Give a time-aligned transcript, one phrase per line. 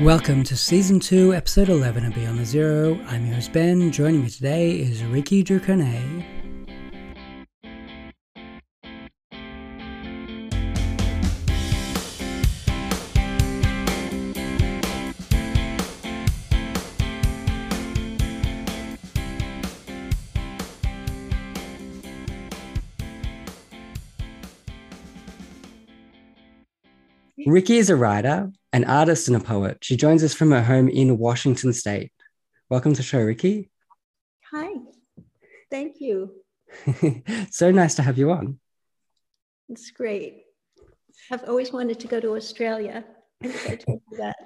[0.00, 2.98] Welcome to Season 2, Episode 11 of Beyond the Zero.
[3.06, 3.92] I'm your host Ben.
[3.92, 6.39] Joining me today is Rikki Ducornet.
[27.60, 29.76] Rikki is a writer, an artist, and a poet.
[29.82, 32.10] She joins us from her home in Washington State.
[32.70, 33.68] Welcome to the show, Rikki.
[34.50, 34.70] Hi.
[35.70, 36.36] Thank you.
[37.50, 38.58] so nice to have you on.
[39.68, 40.44] It's great.
[41.30, 43.04] I've always wanted to go to Australia.
[43.44, 44.36] I told you that.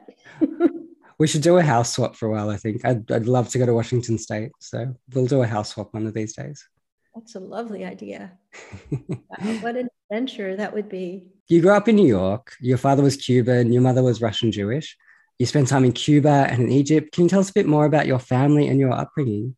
[1.18, 2.84] we should do a house swap for a while, I think.
[2.84, 4.50] I'd, I'd love to go to Washington State.
[4.58, 6.66] So we'll do a house swap one of these days.
[7.14, 8.32] That's a lovely idea.
[8.90, 8.98] wow,
[9.60, 11.28] what an adventure that would be.
[11.48, 12.54] You grew up in New York.
[12.60, 14.96] Your father was Cuban, your mother was Russian Jewish.
[15.38, 17.12] You spent time in Cuba and in Egypt.
[17.12, 19.56] Can you tell us a bit more about your family and your upbringing?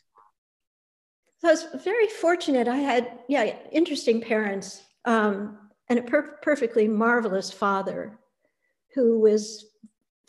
[1.39, 2.67] So I was very fortunate.
[2.67, 8.19] I had, yeah, interesting parents um, and a per- perfectly marvelous father
[8.95, 9.67] who was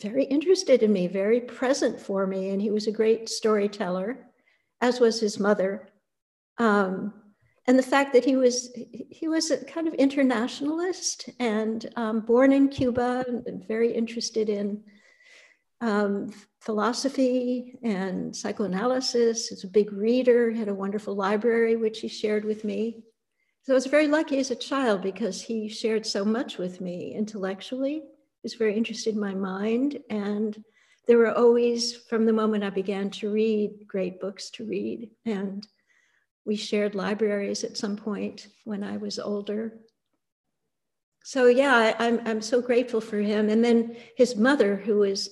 [0.02, 2.50] very interested in me, very present for me.
[2.50, 4.28] And he was a great storyteller,
[4.81, 5.88] as was his mother.
[6.58, 7.13] Um,
[7.67, 8.72] and the fact that he was
[9.09, 13.25] he was a kind of internationalist and um, born in Cuba
[13.67, 14.83] very interested in
[15.81, 19.49] um, philosophy and psychoanalysis.
[19.49, 20.49] He's a big reader.
[20.49, 23.03] He had a wonderful library which he shared with me.
[23.64, 27.14] So I was very lucky as a child because he shared so much with me
[27.14, 27.95] intellectually.
[27.95, 30.64] He was very interested in my mind and
[31.05, 35.67] there were always from the moment I began to read great books to read and
[36.48, 39.73] we shared libraries at some point when I was older.
[41.26, 43.50] So yeah, I, am I'm, I'm so grateful for him.
[43.50, 45.30] And then his mother, who is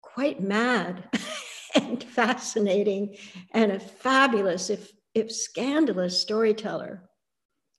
[0.00, 1.04] quite mad
[1.74, 3.18] and fascinating
[3.52, 7.02] and a fabulous, if if scandalous storyteller.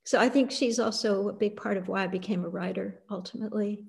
[0.04, 3.86] So I think she's also a big part of why I became a writer ultimately.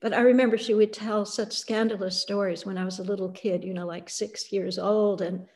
[0.00, 3.64] But I remember she would tell such scandalous stories when I was a little kid,
[3.64, 5.46] you know, like six years old, and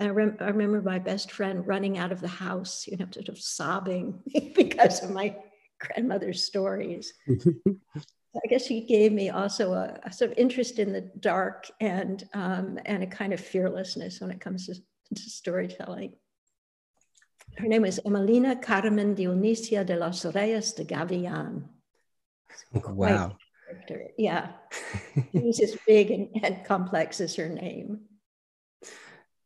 [0.00, 3.28] I, rem- I, remember my best friend running out of the house, you know, sort
[3.28, 4.20] of sobbing
[4.54, 5.36] because of my
[5.78, 7.12] grandmother's stories.
[7.28, 12.28] I guess she gave me also a, a, sort of interest in the dark and
[12.34, 16.14] um, and a kind of fearlessness when it comes to, to storytelling.
[17.56, 21.62] Her name was Emelina Carmen Dionisia de los Reyes de Gavilan.
[22.88, 23.36] Wow.
[24.18, 24.52] Yeah.
[25.32, 28.00] she was as big and, and complex as her name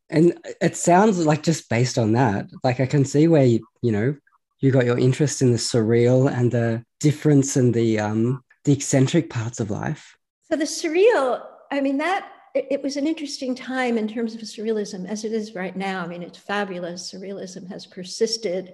[0.09, 3.91] and it sounds like just based on that like i can see where you, you
[3.91, 4.15] know
[4.59, 9.29] you got your interest in the surreal and the difference and the um the eccentric
[9.29, 10.17] parts of life.
[10.51, 14.41] So the surreal i mean that it, it was an interesting time in terms of
[14.41, 16.03] surrealism as it is right now.
[16.03, 17.11] I mean it's fabulous.
[17.13, 18.73] Surrealism has persisted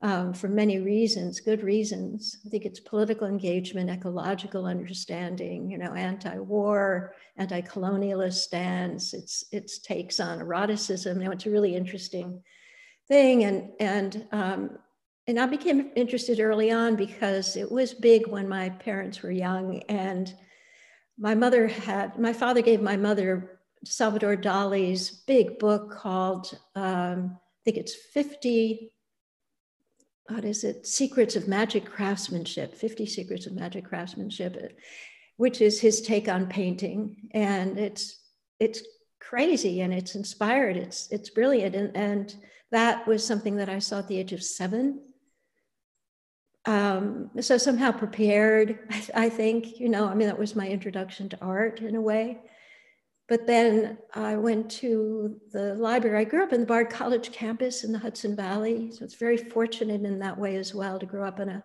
[0.00, 2.36] um, for many reasons, good reasons.
[2.46, 9.12] I think it's political engagement, ecological understanding, you know, anti-war, anti-colonialist stance.
[9.12, 11.18] It's its takes on eroticism.
[11.18, 12.42] Know, it's a really interesting
[13.08, 14.78] thing, and and um,
[15.26, 19.82] and I became interested early on because it was big when my parents were young,
[19.88, 20.32] and
[21.18, 27.60] my mother had my father gave my mother Salvador Dali's big book called um, I
[27.64, 28.92] think it's 50
[30.28, 30.86] what is it?
[30.86, 34.78] Secrets of Magic Craftsmanship, 50 Secrets of Magic Craftsmanship,
[35.36, 37.28] which is his take on painting.
[37.32, 38.20] And it's
[38.60, 38.82] it's
[39.20, 40.76] crazy and it's inspired.
[40.76, 41.74] It's it's brilliant.
[41.74, 42.34] And, and
[42.70, 45.00] that was something that I saw at the age of seven.
[46.66, 51.28] Um, so somehow prepared, I, I think, you know, I mean, that was my introduction
[51.30, 52.38] to art in a way.
[53.28, 56.18] But then I went to the library.
[56.18, 58.90] I grew up in the Bard College campus in the Hudson Valley.
[58.90, 61.62] So it's very fortunate in that way as well to grow up in a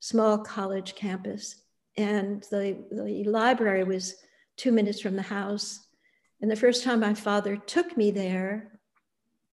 [0.00, 1.62] small college campus.
[1.96, 4.16] And the, the library was
[4.56, 5.86] two minutes from the house.
[6.40, 8.80] And the first time my father took me there,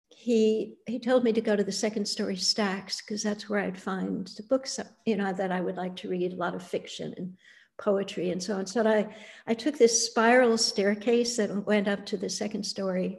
[0.08, 3.79] he, he told me to go to the second story stacks because that's where I'd
[3.79, 7.12] find the books, you know, that I would like to read, a lot of fiction
[7.19, 7.37] and
[7.79, 8.67] poetry and so on.
[8.67, 9.15] So I,
[9.47, 13.19] I took this spiral staircase that went up to the second story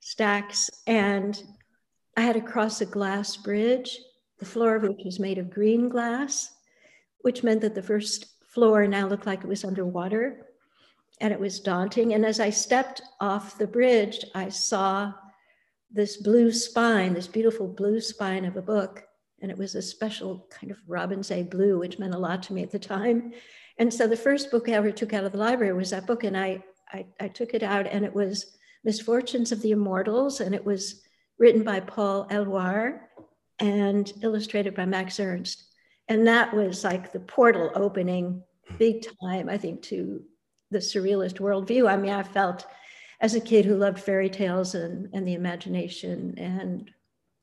[0.00, 1.42] stacks, and
[2.16, 3.98] I had to cross a glass bridge,
[4.38, 6.54] the floor of which was made of green glass,
[7.20, 10.46] which meant that the first floor now looked like it was underwater.
[11.22, 12.14] And it was daunting.
[12.14, 15.12] And as I stepped off the bridge, I saw
[15.90, 19.04] this blue spine, this beautiful blue spine of a book.
[19.42, 22.54] And it was a special kind of robin's egg blue, which meant a lot to
[22.54, 23.34] me at the time.
[23.80, 26.22] And so the first book I ever took out of the library was that book.
[26.22, 26.62] And I,
[26.92, 31.02] I, I took it out and it was Misfortunes of the Immortals, and it was
[31.38, 33.00] written by Paul Eluard
[33.58, 35.64] and illustrated by Max Ernst.
[36.08, 38.42] And that was like the portal opening
[38.78, 40.22] big time, I think, to
[40.70, 41.90] the surrealist worldview.
[41.90, 42.66] I mean, I felt
[43.20, 46.90] as a kid who loved fairy tales and, and the imagination and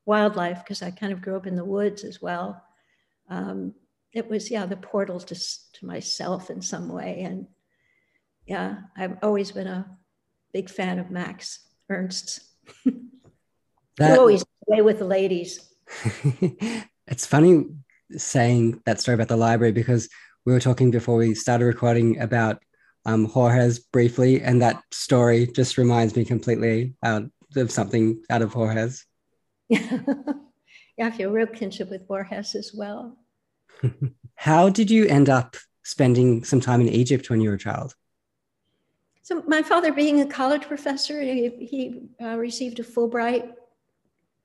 [0.06, 2.64] wildlife, because I kind of grew up in the woods as well.
[3.30, 3.74] Um,
[4.14, 7.22] it was, yeah, the portal to, to myself in some way.
[7.22, 7.48] And
[8.46, 9.98] yeah, I've always been a
[10.54, 11.60] big fan of Max
[11.90, 12.40] Ernst's.
[13.98, 15.60] That, always play with the ladies.
[17.08, 17.66] it's funny
[18.12, 20.08] saying that story about the library because
[20.46, 22.62] we were talking before we started recording about
[23.06, 27.24] um, Borges briefly, and that story just reminds me completely out
[27.56, 29.06] of something out of Borges.
[29.70, 30.00] yeah,
[31.02, 33.18] I feel real kinship with Borges as well.
[34.36, 37.96] How did you end up spending some time in Egypt when you were a child?
[39.24, 43.54] So, my father, being a college professor, he, he uh, received a Fulbright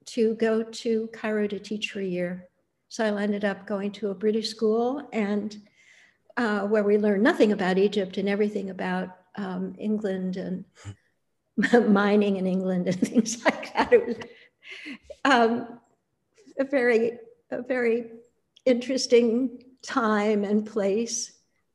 [0.06, 2.49] to go to Cairo to teach for a year.
[2.88, 5.56] So, I ended up going to a British school and
[6.37, 10.64] uh, where we learned nothing about Egypt and everything about um, England and
[11.88, 13.93] mining in England and things like that.
[13.93, 14.17] It was
[15.25, 15.78] um,
[16.58, 17.19] a very,
[17.50, 18.06] a very
[18.64, 21.32] interesting time and place.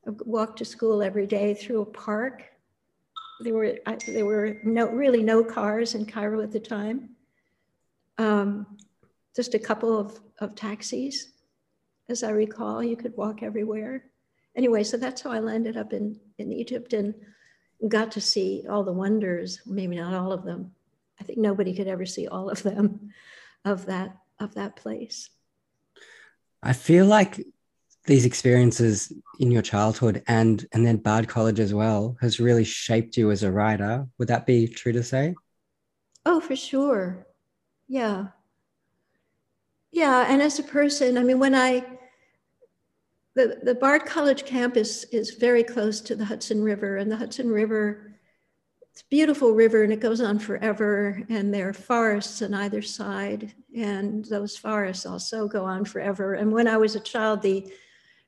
[0.07, 2.43] I walked to school every day through a park.
[3.41, 7.09] There were I, there were no really no cars in Cairo at the time.
[8.17, 8.77] Um,
[9.35, 11.29] just a couple of, of taxis,
[12.09, 12.83] as I recall.
[12.83, 14.05] You could walk everywhere.
[14.55, 17.13] Anyway, so that's how I landed up in, in Egypt and
[17.87, 20.71] got to see all the wonders, maybe not all of them.
[21.19, 23.11] I think nobody could ever see all of them
[23.65, 25.29] of that of that place.
[26.63, 27.43] I feel like
[28.05, 33.17] these experiences in your childhood and and then Bard College as well has really shaped
[33.17, 34.07] you as a writer.
[34.17, 35.35] Would that be true to say?
[36.25, 37.27] Oh, for sure.
[37.87, 38.27] Yeah.
[39.91, 41.85] Yeah, and as a person, I mean, when I
[43.35, 47.49] the, the Bard College campus is very close to the Hudson River, and the Hudson
[47.49, 48.19] River,
[48.91, 52.81] it's a beautiful river and it goes on forever, and there are forests on either
[52.81, 56.33] side, and those forests also go on forever.
[56.33, 57.71] And when I was a child, the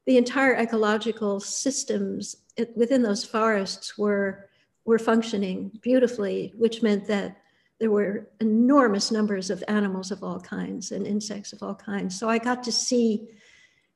[0.06, 2.36] the entire ecological systems
[2.76, 4.50] within those forests were
[4.86, 7.38] were functioning beautifully, which meant that
[7.80, 12.20] there were enormous numbers of animals of all kinds and insects of all kinds.
[12.20, 13.30] So I got to see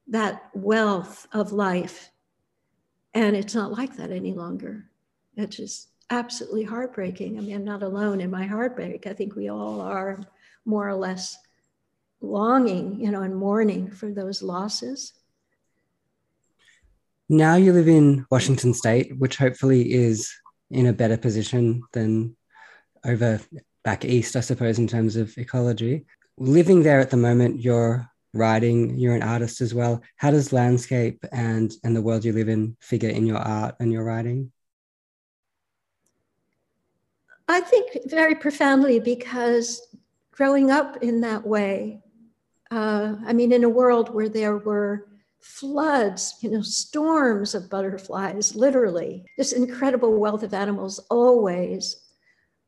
[0.08, 2.12] that wealth of life.
[3.14, 4.90] And it's not like that any longer.
[5.36, 7.38] It's just absolutely heartbreaking.
[7.38, 9.08] I mean, I'm not alone in my heartbreak.
[9.08, 10.20] I think we all are
[10.66, 11.38] more or less
[12.24, 15.14] longing, you know, and mourning for those losses.
[17.30, 20.34] Now you live in Washington State, which hopefully is
[20.72, 22.36] in a better position than
[23.06, 23.40] over
[23.84, 26.06] back east, I suppose, in terms of ecology.
[26.38, 31.24] Living there at the moment, you're writing you're an artist as well how does landscape
[31.32, 34.52] and and the world you live in figure in your art and your writing
[37.48, 39.82] i think very profoundly because
[40.32, 42.02] growing up in that way
[42.76, 45.08] uh, i mean in a world where there were
[45.40, 52.08] floods you know storms of butterflies literally this incredible wealth of animals always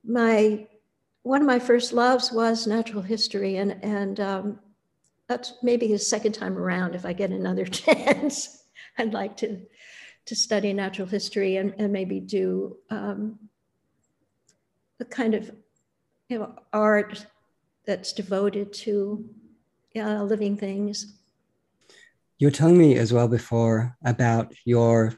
[0.04, 0.68] my
[1.24, 4.60] one of my first loves was natural history and and um,
[5.28, 8.64] that's maybe his second time around if I get another chance.
[8.98, 9.62] I'd like to
[10.26, 13.38] to study natural history and, and maybe do um,
[15.00, 15.52] a kind of
[16.30, 17.26] you know art
[17.86, 19.30] that's devoted to
[19.96, 21.14] uh, living things.
[22.38, 25.14] You were telling me as well before about your,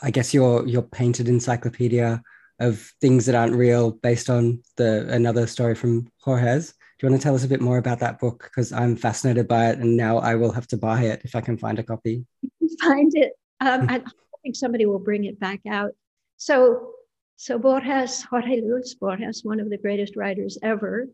[0.00, 2.22] I guess your your painted encyclopedia
[2.60, 7.20] of things that aren't real, based on the another story from Borges Do you want
[7.20, 8.44] to tell us a bit more about that book?
[8.44, 11.40] Because I'm fascinated by it, and now I will have to buy it if I
[11.40, 12.24] can find a copy.
[12.80, 13.32] Find it.
[13.60, 14.02] Um, I
[14.42, 15.92] think somebody will bring it back out.
[16.36, 16.92] So,
[17.36, 21.08] so Borges, Jorge Luis Borges, one of the greatest writers ever,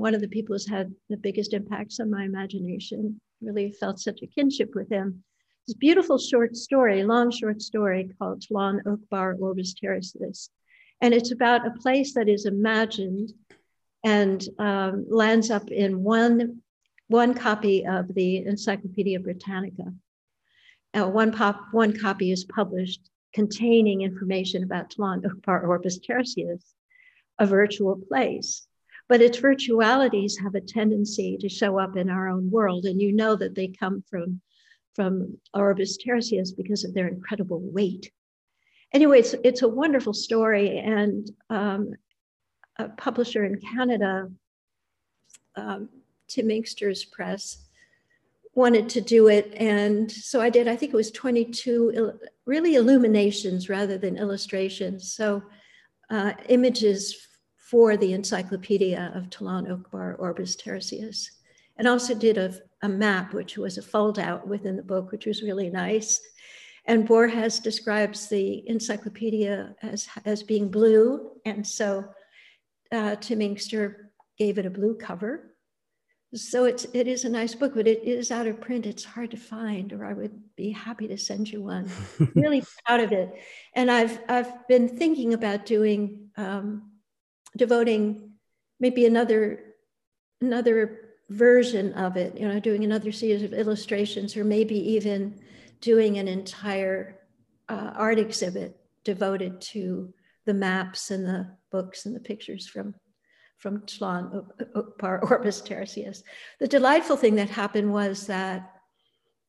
[0.00, 3.20] one of the people who's had the biggest impacts on my imagination.
[3.40, 5.22] Really felt such a kinship with him.
[5.66, 10.50] This beautiful short story, long short story called Tlon Uqbar Orbis Tertius.
[11.00, 13.32] And it's about a place that is imagined
[14.04, 16.60] and um, lands up in one,
[17.08, 19.92] one copy of the Encyclopedia Britannica.
[20.92, 26.74] Uh, one, pop, one copy is published containing information about Tlon Uqbar Orbis Tertius,
[27.38, 28.66] a virtual place.
[29.08, 33.12] But its virtualities have a tendency to show up in our own world, and you
[33.12, 34.40] know that they come from,
[34.94, 38.10] from Orbis Tertius because of their incredible weight
[38.94, 40.78] anyway, it's, it's a wonderful story.
[40.78, 41.94] And um,
[42.78, 44.30] a publisher in Canada,
[45.56, 45.88] um,
[46.28, 47.58] Tim Inkster's press,
[48.54, 49.52] wanted to do it.
[49.56, 52.12] And so I did, I think it was 22
[52.46, 55.12] really illuminations rather than illustrations.
[55.12, 55.42] So
[56.08, 57.26] uh, images
[57.70, 61.30] for the Encyclopedia of Tlon Uqbar Orbis Tertius.
[61.78, 65.24] And also did a, a map, which was a fold out within the book, which
[65.24, 66.20] was really nice.
[66.84, 71.30] And Borges describes the encyclopedia as, as being blue.
[71.46, 72.04] And so
[72.92, 75.54] uh, Tim Inkster gave it a blue cover.
[76.34, 78.84] So it's, it is a nice book, but it is out of print.
[78.84, 81.88] It's hard to find, or I would be happy to send you one.
[82.34, 83.40] really proud of it.
[83.74, 86.90] And I've, I've been thinking about doing, um,
[87.56, 88.32] devoting
[88.80, 89.74] maybe another,
[90.40, 95.40] another version of it, you know, doing another series of illustrations, or maybe even
[95.80, 97.20] doing an entire
[97.68, 100.12] uh, art exhibit devoted to
[100.46, 102.94] the maps and the books and the pictures from
[103.58, 104.44] from Tlon
[104.76, 106.22] Uqbar Orbis Tertius.
[106.60, 108.70] The delightful thing that happened was that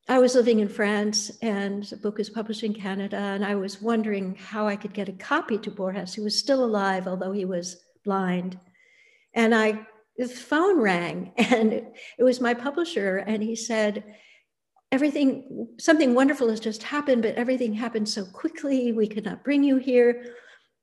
[0.07, 3.81] I was living in France and the book was published in Canada, and I was
[3.81, 7.43] wondering how I could get a copy to Borges, who was still alive, although he
[7.43, 8.59] was blind.
[9.33, 9.85] And I
[10.17, 14.03] the phone rang and it was my publisher, and he said,
[14.91, 18.93] everything, something wonderful has just happened, but everything happened so quickly.
[18.93, 20.33] We could not bring you here.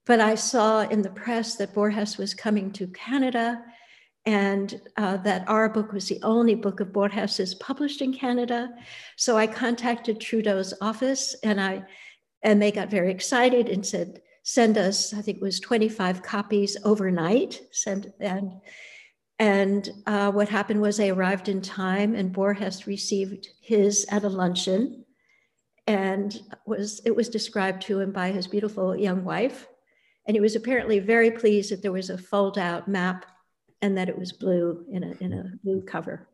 [0.05, 3.63] But I saw in the press that Borges was coming to Canada
[4.27, 8.69] and uh, that our book was the only book of Borges's published in Canada.
[9.17, 11.85] So I contacted Trudeau's office and I
[12.45, 16.77] and they got very excited and said, send us, I think it was 25 copies
[16.85, 17.63] overnight.
[17.71, 18.53] Send and
[19.39, 24.29] and uh, what happened was they arrived in time, and Borges received his at a
[24.29, 25.05] luncheon,
[25.87, 29.67] and was it was described to him by his beautiful young wife,
[30.27, 33.27] and he was apparently very pleased that there was a fold-out map,
[33.81, 36.29] and that it was blue in a in a blue cover,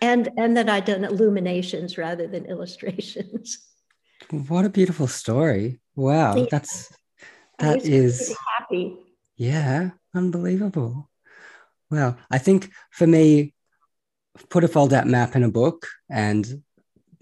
[0.00, 3.58] and and that I'd done illuminations rather than illustrations.
[4.30, 5.80] What a beautiful story!
[5.96, 6.46] Wow, yeah.
[6.50, 6.92] that's
[7.58, 8.96] that is happy.
[9.36, 11.10] Yeah, unbelievable.
[11.90, 13.54] Well, I think for me,
[14.50, 16.62] put a fold out map in a book and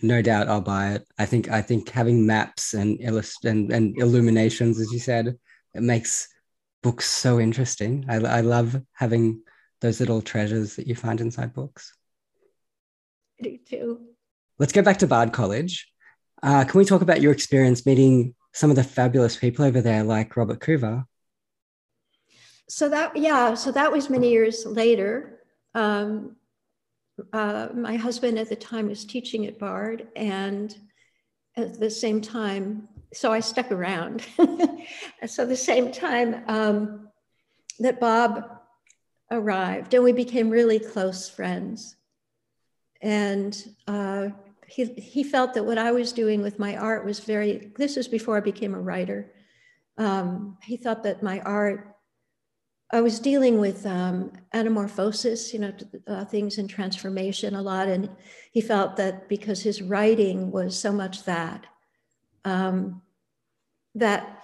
[0.01, 1.07] no doubt I'll buy it.
[1.19, 5.39] I think I think having maps and illust- and, and illuminations, as you said,
[5.75, 6.29] it makes
[6.83, 8.05] books so interesting.
[8.09, 9.43] I, I love having
[9.81, 11.95] those little treasures that you find inside books.
[13.41, 14.01] I do too.
[14.59, 15.89] Let's go back to Bard College.
[16.43, 20.03] Uh, can we talk about your experience meeting some of the fabulous people over there,
[20.03, 21.07] like Robert Coover?
[22.73, 25.41] so that yeah so that was many years later.
[25.75, 26.37] Um,
[27.35, 30.75] uh, my husband at the time was teaching at bard and
[31.57, 34.27] at the same time so i stuck around.
[35.27, 37.09] So the same time um,
[37.79, 38.43] that bob
[39.31, 41.97] arrived and we became really close friends.
[43.03, 43.55] And
[43.87, 44.29] uh,
[44.73, 48.09] he, he felt that what i was doing with my art was very this was
[48.09, 49.33] before i became a writer
[49.99, 51.93] um, he thought that my art
[52.95, 55.73] I was dealing with um, anamorphosis, you know,
[56.07, 57.89] uh, things in transformation a lot.
[57.89, 58.11] And
[58.53, 61.67] he felt that because his writing was so much that,
[62.45, 63.01] um,
[63.95, 64.43] that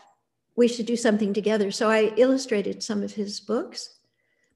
[0.57, 1.71] we should do something together.
[1.71, 3.99] So I illustrated some of his books.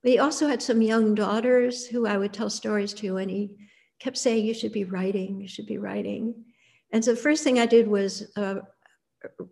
[0.02, 3.59] But he also had some young daughters who I would tell stories to, and he
[4.02, 6.44] kept saying, You should be writing, you should be writing.
[6.92, 8.62] And so the first thing I did was a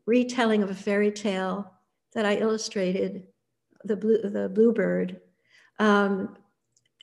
[0.07, 1.73] retelling of a fairy tale
[2.15, 3.23] that I illustrated
[3.85, 5.21] the blue, the bluebird,
[5.79, 6.37] um,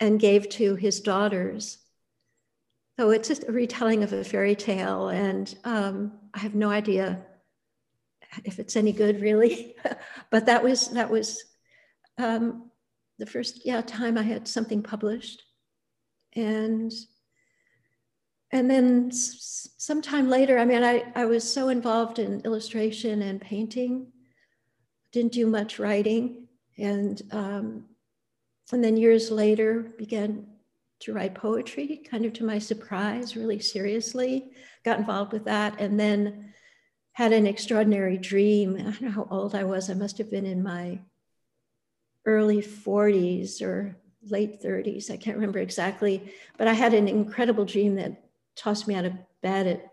[0.01, 1.77] and gave to his daughters.
[2.99, 7.23] So it's just a retelling of a fairy tale, and um, I have no idea
[8.43, 9.75] if it's any good, really.
[10.31, 11.43] but that was that was
[12.17, 12.69] um,
[13.19, 15.43] the first yeah time I had something published,
[16.35, 16.91] and
[18.51, 24.11] and then sometime later, I mean, I, I was so involved in illustration and painting,
[25.11, 26.47] didn't do much writing.
[26.77, 27.85] And, um,
[28.71, 30.47] and then years later began
[30.99, 34.51] to write poetry, kind of to my surprise, really seriously,
[34.83, 36.53] got involved with that, and then
[37.11, 38.75] had an extraordinary dream.
[38.77, 39.89] I don't know how old I was.
[39.89, 40.99] I must have been in my
[42.25, 45.11] early 40s or late 30s.
[45.11, 48.26] I can't remember exactly, but I had an incredible dream that
[48.57, 49.87] tossed me out of bed at,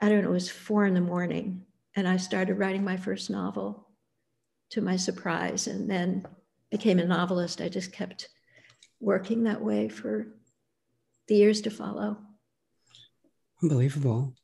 [0.00, 1.64] I don't know, it was four in the morning.
[1.96, 3.88] And I started writing my first novel
[4.70, 6.26] to my surprise, and then
[6.70, 7.60] became a novelist.
[7.60, 8.28] I just kept
[9.00, 10.28] working that way for
[11.26, 12.18] the years to follow.
[13.62, 14.34] Unbelievable.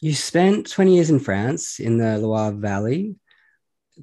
[0.00, 3.16] you spent 20 years in France in the Loire Valley,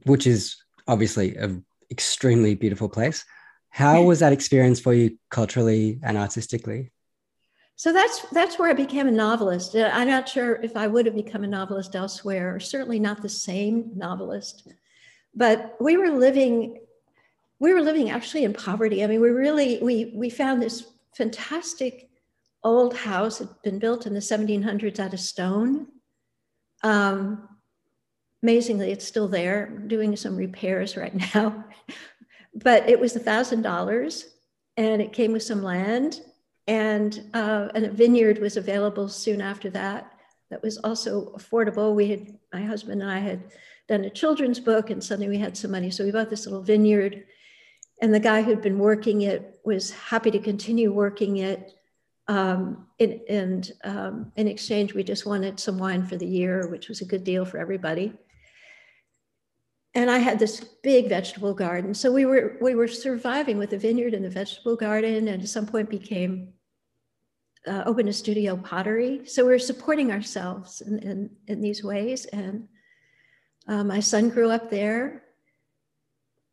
[0.05, 0.57] which is
[0.88, 3.24] obviously an extremely beautiful place.
[3.69, 6.91] How was that experience for you culturally and artistically?
[7.81, 9.75] So that's that's where I became a novelist.
[9.75, 13.23] Uh, I'm not sure if I would have become a novelist elsewhere, or certainly not
[13.23, 14.67] the same novelist.
[15.33, 16.81] But we were living,
[17.57, 19.03] we were living actually in poverty.
[19.03, 22.11] I mean, we really we we found this fantastic
[22.63, 25.88] old house had been built in the 1700s out of stone.
[26.83, 27.50] Um,
[28.43, 31.65] amazingly, it's still there, doing some repairs right now.
[32.53, 34.27] but it was a thousand dollars,
[34.77, 36.21] and it came with some land,
[36.68, 40.12] and uh, and a vineyard was available soon after that.
[40.50, 41.96] That was also affordable.
[41.96, 43.44] We had my husband and I had
[43.88, 46.62] done a children's book, and suddenly we had some money, so we bought this little
[46.62, 47.25] vineyard.
[48.01, 51.74] And the guy who'd been working it was happy to continue working it
[52.27, 56.89] um, in, and um, in exchange, we just wanted some wine for the year, which
[56.89, 58.13] was a good deal for everybody.
[59.93, 61.93] And I had this big vegetable garden.
[61.93, 65.50] So we were, we were surviving with the vineyard and the vegetable garden, and at
[65.50, 66.53] some point became
[67.67, 69.21] uh, open a studio pottery.
[69.25, 72.25] So we were supporting ourselves in, in, in these ways.
[72.25, 72.67] And
[73.67, 75.24] uh, my son grew up there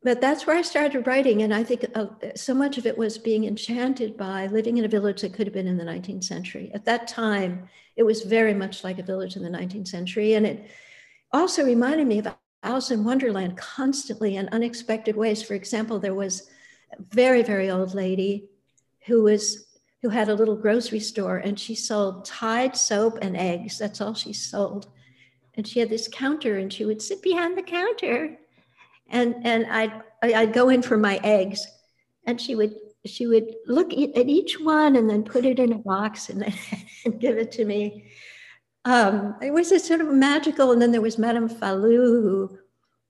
[0.02, 1.42] but that's where I started writing.
[1.42, 4.88] And I think uh, so much of it was being enchanted by living in a
[4.88, 6.70] village that could have been in the 19th century.
[6.72, 10.34] At that time, it was very much like a village in the 19th century.
[10.34, 10.70] And it
[11.32, 12.28] also reminded me of
[12.62, 15.42] Alice in Wonderland constantly in unexpected ways.
[15.42, 16.48] For example, there was
[16.92, 18.48] a very, very old lady
[19.06, 19.64] who was
[20.02, 23.78] who had a little grocery store and she sold Tide soap and eggs.
[23.78, 24.86] That's all she sold.
[25.54, 28.38] And she had this counter and she would sit behind the counter
[29.08, 31.66] and and I'd I'd go in for my eggs,
[32.26, 32.74] and she would
[33.06, 36.42] she would look at each one and then put it in a box and,
[37.04, 38.10] and give it to me.
[38.88, 42.58] Um, it was a sort of magical, and then there was Madame Falou, who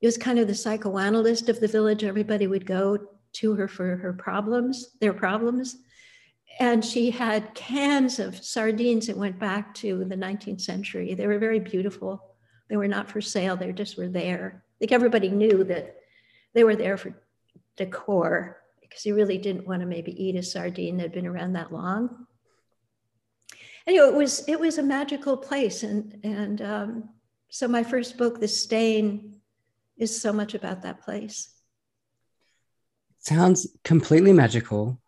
[0.02, 2.05] was kind of the psychoanalyst of the village.
[2.05, 2.98] Everybody would go
[3.35, 5.76] to her for her problems, their problems.
[6.61, 11.14] And she had cans of sardines that went back to the 19th century.
[11.14, 12.24] They were very beautiful.
[12.68, 15.96] They were not for sale, they just were there think everybody knew that
[16.55, 17.14] they were there for
[17.76, 21.53] decor because you really didn't want to maybe eat a sardine that had been around
[21.53, 22.26] that long.
[23.88, 27.09] Anyway, it was it was a magical place, and and um,
[27.48, 29.37] so my first book, The Stain,
[29.96, 31.48] is so much about that place.
[33.20, 35.01] Sounds completely magical.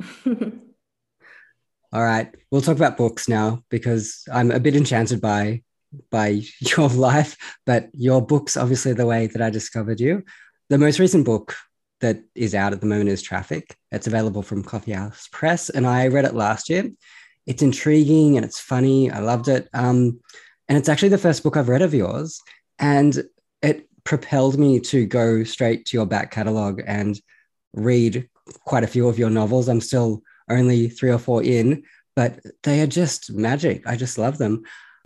[0.26, 5.62] All right, we'll talk about books now because I'm a bit enchanted by
[6.10, 6.42] by
[6.76, 10.24] your life, but your book's obviously the way that I discovered you.
[10.68, 11.54] The most recent book
[12.00, 13.76] that is out at the moment is Traffic.
[13.90, 16.90] It's available from Coffee House Press, and I read it last year.
[17.46, 19.10] It's intriguing and it's funny.
[19.10, 19.68] I loved it.
[19.72, 20.20] Um,
[20.68, 22.40] and it's actually the first book I've read of yours.
[22.78, 23.22] And
[23.62, 27.18] it propelled me to go straight to your back catalogue and
[27.72, 28.28] read
[28.64, 29.68] quite a few of your novels.
[29.68, 33.86] I'm still only three or four in, but they are just magic.
[33.86, 34.64] I just love them.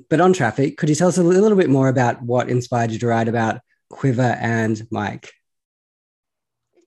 [0.09, 2.99] But on traffic, could you tell us a little bit more about what inspired you
[3.01, 5.31] to write about Quiver and Mike?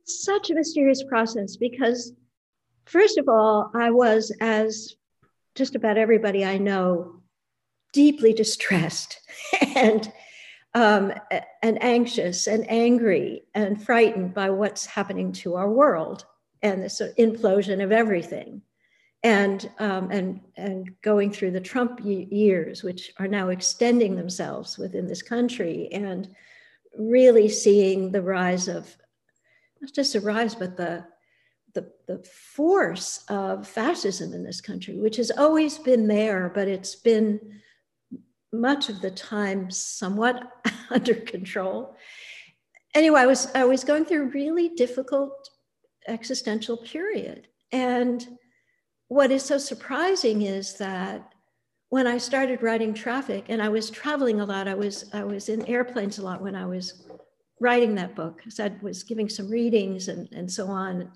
[0.06, 2.14] Such a mysterious process because,
[2.86, 4.96] first of all, I was, as
[5.56, 7.22] just about everybody I know,
[7.94, 9.20] deeply distressed
[9.76, 10.12] and
[10.76, 11.14] um,
[11.62, 16.26] and anxious and angry and frightened by what's happening to our world
[16.64, 18.64] and this implosion of everything.
[19.24, 25.08] And um, and and going through the Trump years, which are now extending themselves within
[25.08, 26.28] this country, and
[26.98, 28.98] really seeing the rise of
[29.84, 31.06] not just a rise, but the
[31.74, 36.96] the, the force of fascism in this country, which has always been there, but it's
[36.96, 37.40] been
[38.52, 40.44] much of the time somewhat
[40.92, 41.96] under control.
[42.94, 45.50] Anyway, I was I was going through a really difficult
[46.08, 48.26] existential period, and
[49.08, 51.34] what is so surprising is that
[51.90, 55.50] when I started writing traffic and I was traveling a lot, I was I was
[55.50, 57.04] in airplanes a lot when I was
[57.64, 61.02] writing that book because I was giving some readings and, and so on.
[61.02, 61.08] It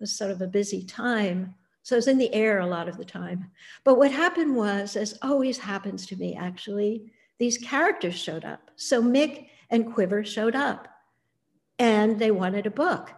[0.00, 1.54] was sort of a busy time.
[1.82, 3.50] So I was in the air a lot of the time.
[3.84, 8.70] But what happened was, as always happens to me actually, these characters showed up.
[8.76, 10.88] So Mick and Quiver showed up
[11.78, 13.12] and they wanted a book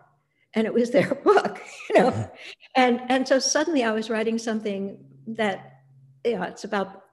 [0.54, 1.60] and it was their book,
[1.90, 2.10] you know.
[2.10, 2.22] Mm-hmm.
[2.74, 5.82] and and so suddenly I was writing something that,
[6.24, 7.04] you know, it's about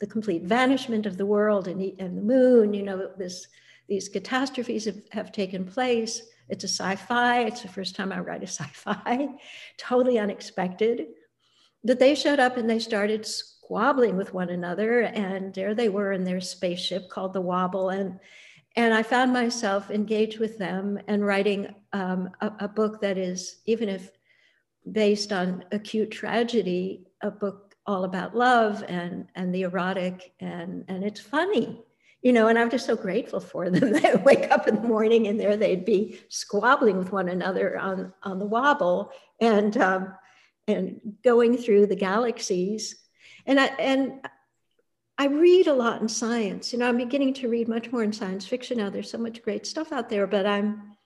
[0.00, 3.46] the complete vanishment of the world and, and the moon, you know, this
[3.88, 6.22] these catastrophes have, have taken place.
[6.48, 7.42] It's a sci-fi.
[7.42, 9.28] It's the first time I write a sci-fi,
[9.76, 11.08] totally unexpected.
[11.84, 15.02] that they showed up and they started squabbling with one another.
[15.02, 17.90] And there they were in their spaceship called the Wobble.
[17.90, 18.18] And,
[18.76, 23.58] and I found myself engaged with them and writing um, a, a book that is,
[23.66, 24.10] even if
[24.90, 31.04] based on acute tragedy, a book all about love and, and the erotic, and, and
[31.04, 31.82] it's funny
[32.24, 33.92] you know, and I'm just so grateful for them.
[34.02, 38.14] They wake up in the morning and there they'd be squabbling with one another on,
[38.22, 40.14] on the wobble and, um,
[40.66, 42.96] and going through the galaxies.
[43.44, 44.26] And I, and
[45.18, 46.72] I read a lot in science.
[46.72, 48.88] You know, I'm beginning to read much more in science fiction now.
[48.88, 50.96] There's so much great stuff out there, but I'm,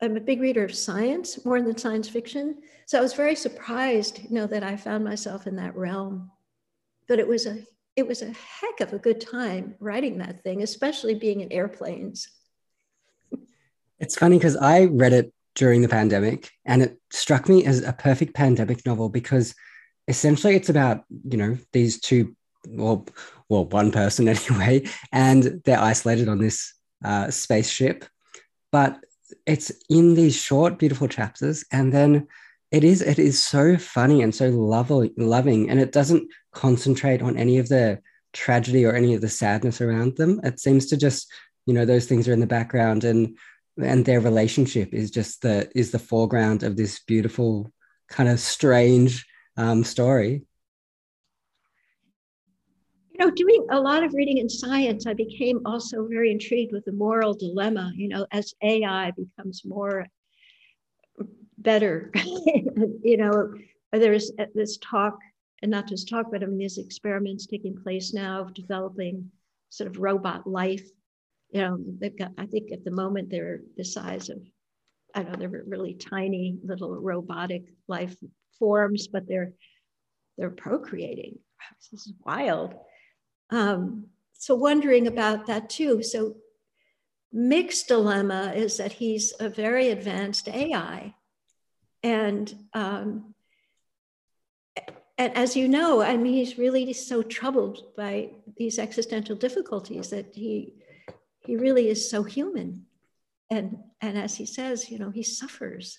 [0.00, 2.62] I'm a big reader of science more than science fiction.
[2.86, 6.30] So I was very surprised, you know, that I found myself in that realm.
[7.06, 7.58] But it was a
[7.96, 12.28] it was a heck of a good time writing that thing, especially being in airplanes.
[13.98, 17.92] It's funny because I read it during the pandemic and it struck me as a
[17.92, 19.54] perfect pandemic novel because
[20.08, 22.34] essentially it's about, you know, these two,
[22.68, 23.06] well,
[23.48, 28.04] well, one person anyway, and they're isolated on this uh, spaceship.
[28.72, 28.98] But
[29.46, 31.64] it's in these short, beautiful chapters.
[31.70, 32.26] And then
[32.74, 37.36] it is it is so funny and so lovely, loving, and it doesn't concentrate on
[37.36, 38.00] any of the
[38.32, 40.40] tragedy or any of the sadness around them.
[40.42, 41.32] It seems to just,
[41.66, 43.38] you know, those things are in the background, and
[43.80, 47.72] and their relationship is just the is the foreground of this beautiful
[48.08, 49.24] kind of strange
[49.56, 50.42] um, story.
[53.12, 56.84] You know, doing a lot of reading in science, I became also very intrigued with
[56.86, 57.92] the moral dilemma.
[57.94, 60.08] You know, as AI becomes more
[61.64, 62.12] better.
[63.02, 63.52] you know,
[63.92, 65.18] there's this talk,
[65.62, 69.30] and not just talk, but I mean, these experiments taking place now of developing
[69.70, 70.86] sort of robot life.
[71.50, 74.38] You know, they've got, I think at the moment they're the size of,
[75.14, 78.14] I don't know, they're really tiny little robotic life
[78.58, 79.52] forms, but they're
[80.36, 81.38] they're procreating.
[81.92, 82.74] This is wild.
[83.50, 86.02] Um, so wondering about that too.
[86.02, 86.34] So
[87.32, 91.14] Mick's dilemma is that he's a very advanced AI
[92.04, 93.34] and um,
[95.16, 100.26] and as you know, I mean, he's really so troubled by these existential difficulties that
[100.34, 100.74] he
[101.40, 102.86] he really is so human,
[103.50, 105.98] and and as he says, you know, he suffers,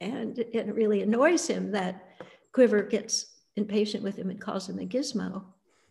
[0.00, 2.04] and it really annoys him that
[2.52, 3.26] Quiver gets
[3.56, 5.44] impatient with him and calls him a gizmo.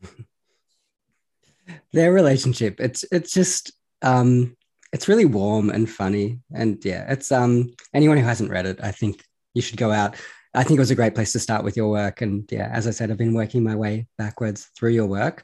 [1.94, 4.58] Their relationship, it's it's just um,
[4.92, 6.40] it's really warm and funny.
[6.54, 9.24] And yeah, it's um anyone who hasn't read it, I think
[9.54, 10.16] you should go out.
[10.54, 12.22] I think it was a great place to start with your work.
[12.22, 15.44] And yeah, as I said, I've been working my way backwards through your work.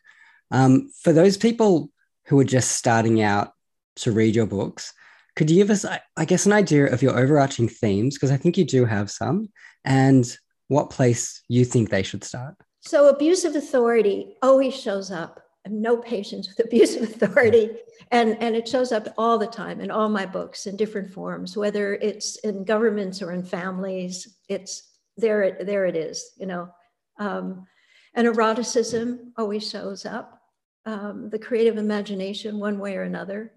[0.51, 1.91] Um, for those people
[2.25, 3.51] who are just starting out
[3.97, 4.93] to read your books,
[5.35, 5.85] could you give us,
[6.17, 8.15] I guess, an idea of your overarching themes?
[8.15, 9.49] Because I think you do have some,
[9.83, 10.25] and
[10.69, 12.55] what place you think they should start.
[12.79, 17.69] So, abuse of authority always shows up no patience with abuse of authority.
[18.11, 21.57] And and it shows up all the time in all my books in different forms
[21.57, 26.69] whether it's in governments or in families it's there it there it is you know.
[27.17, 27.65] Um,
[28.13, 30.41] and eroticism always shows up
[30.85, 33.51] um, the creative imagination one way or another.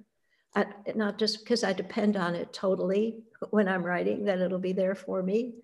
[0.54, 3.18] I, not just because i depend on it totally
[3.50, 5.56] when i'm writing that it'll be there for me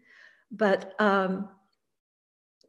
[0.50, 1.48] but um,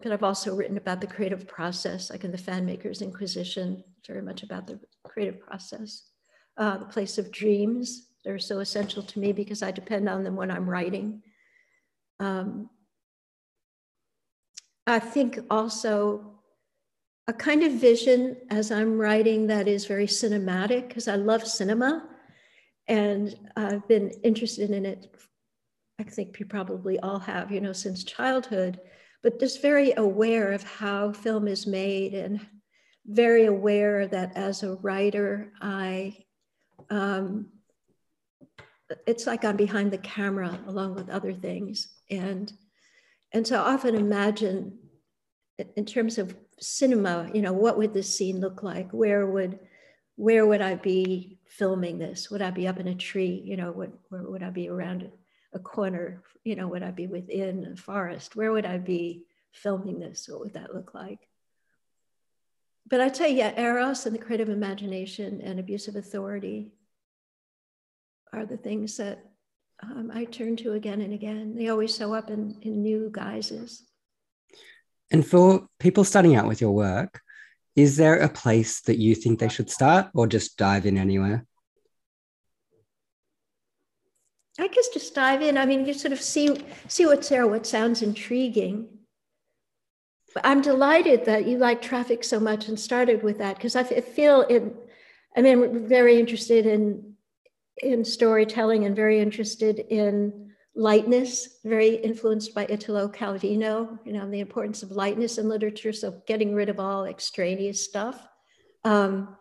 [0.01, 4.21] but I've also written about the creative process, like in the Fan Makers Inquisition, very
[4.21, 6.09] much about the creative process.
[6.57, 10.35] Uh, the Place of Dreams, they're so essential to me because I depend on them
[10.35, 11.21] when I'm writing.
[12.19, 12.69] Um,
[14.87, 16.35] I think also
[17.27, 22.07] a kind of vision as I'm writing that is very cinematic because I love cinema
[22.87, 25.11] and I've been interested in it.
[25.99, 28.79] I think you probably all have, you know, since childhood
[29.25, 32.45] but just very aware of how film is made and
[33.07, 36.15] very aware that as a writer, I,
[36.91, 37.47] um,
[39.07, 41.87] it's like I'm behind the camera along with other things.
[42.11, 42.53] And,
[43.33, 44.77] and so I often imagine
[45.75, 48.91] in terms of cinema, you know, what would this scene look like?
[48.91, 49.57] Where would,
[50.17, 52.29] where would I be filming this?
[52.29, 53.41] Would I be up in a tree?
[53.43, 55.09] You know, would, where would I be around?
[55.55, 58.35] A corner, you know, would I be within a forest?
[58.35, 60.27] Where would I be filming this?
[60.27, 61.27] What would that look like?
[62.87, 66.73] But I'd say, yeah, Eros and the creative imagination and abuse of authority
[68.31, 69.25] are the things that
[69.81, 71.55] um, I turn to again and again.
[71.55, 73.83] They always show up in, in new guises.
[75.09, 77.21] And for people starting out with your work,
[77.75, 81.45] is there a place that you think they should start or just dive in anywhere?
[84.59, 85.57] I guess just dive in.
[85.57, 88.87] I mean, you sort of see see what's there, what sounds intriguing,
[90.43, 94.41] I'm delighted that you like traffic so much and started with that because I feel
[94.41, 94.63] it.
[95.35, 97.13] I mean, I'm very interested in
[97.77, 104.39] in storytelling and very interested in lightness, very influenced by Italo Calvino, you know, the
[104.39, 105.93] importance of lightness in literature.
[105.93, 108.27] So getting rid of all extraneous stuff.
[108.83, 109.35] Um,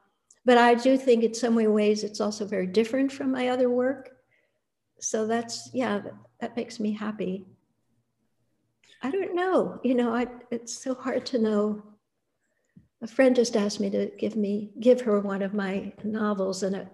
[0.45, 4.11] but I do think in some ways it's also very different from my other work.
[5.05, 7.45] So that's, yeah, that, that makes me happy.
[9.03, 11.83] I don't know, you know, I, it's so hard to know.
[13.03, 16.75] A friend just asked me to give me, give her one of my novels and
[16.75, 16.89] it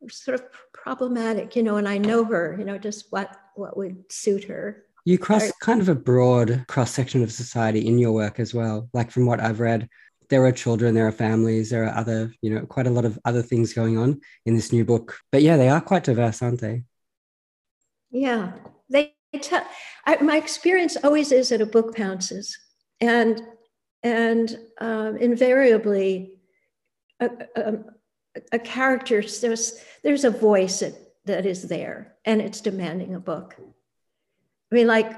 [0.00, 3.76] was sort of problematic, you know, and I know her, you know, just what what
[3.76, 4.84] would suit her.
[5.04, 8.88] You cross kind of a broad cross section of society in your work as well.
[8.94, 9.88] Like from what I've read,
[10.30, 13.18] there are children, there are families, there are other, you know, quite a lot of
[13.26, 15.18] other things going on in this new book.
[15.30, 16.84] But yeah, they are quite diverse, aren't they?
[18.12, 18.52] Yeah,
[18.88, 19.66] they tell.
[20.20, 22.56] my experience always is at a book pounces,
[23.00, 23.42] and
[24.02, 26.40] and um, invariably,
[27.20, 27.74] a, a,
[28.52, 30.94] a character there's there's a voice that,
[31.24, 33.54] that is there and it's demanding a book.
[33.58, 35.12] I mean like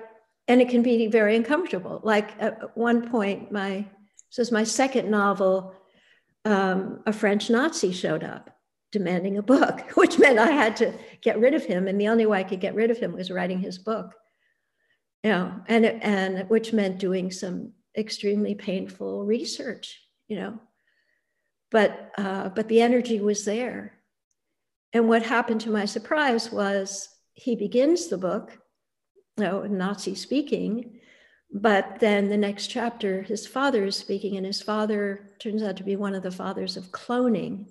[0.47, 2.01] and it can be very uncomfortable.
[2.03, 3.87] Like at one point my
[4.31, 5.75] this was my second novel
[6.45, 8.54] um, a french nazi showed up
[8.95, 12.25] demanding a book which meant i had to get rid of him and the only
[12.25, 14.15] way i could get rid of him was writing his book
[15.23, 20.59] you know and and which meant doing some extremely painful research you know
[21.75, 23.95] but uh, but the energy was there.
[24.93, 28.57] And what happened to my surprise was he begins the book,
[29.37, 31.01] you know, Nazi speaking,
[31.53, 35.83] but then the next chapter, his father is speaking, and his father turns out to
[35.83, 37.67] be one of the fathers of cloning.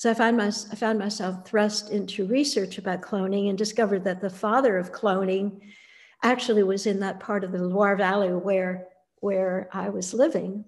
[0.00, 4.22] So I found, my, I found myself thrust into research about cloning and discovered that
[4.22, 5.60] the father of cloning
[6.22, 8.86] actually was in that part of the Loire Valley where,
[9.16, 10.64] where I was living.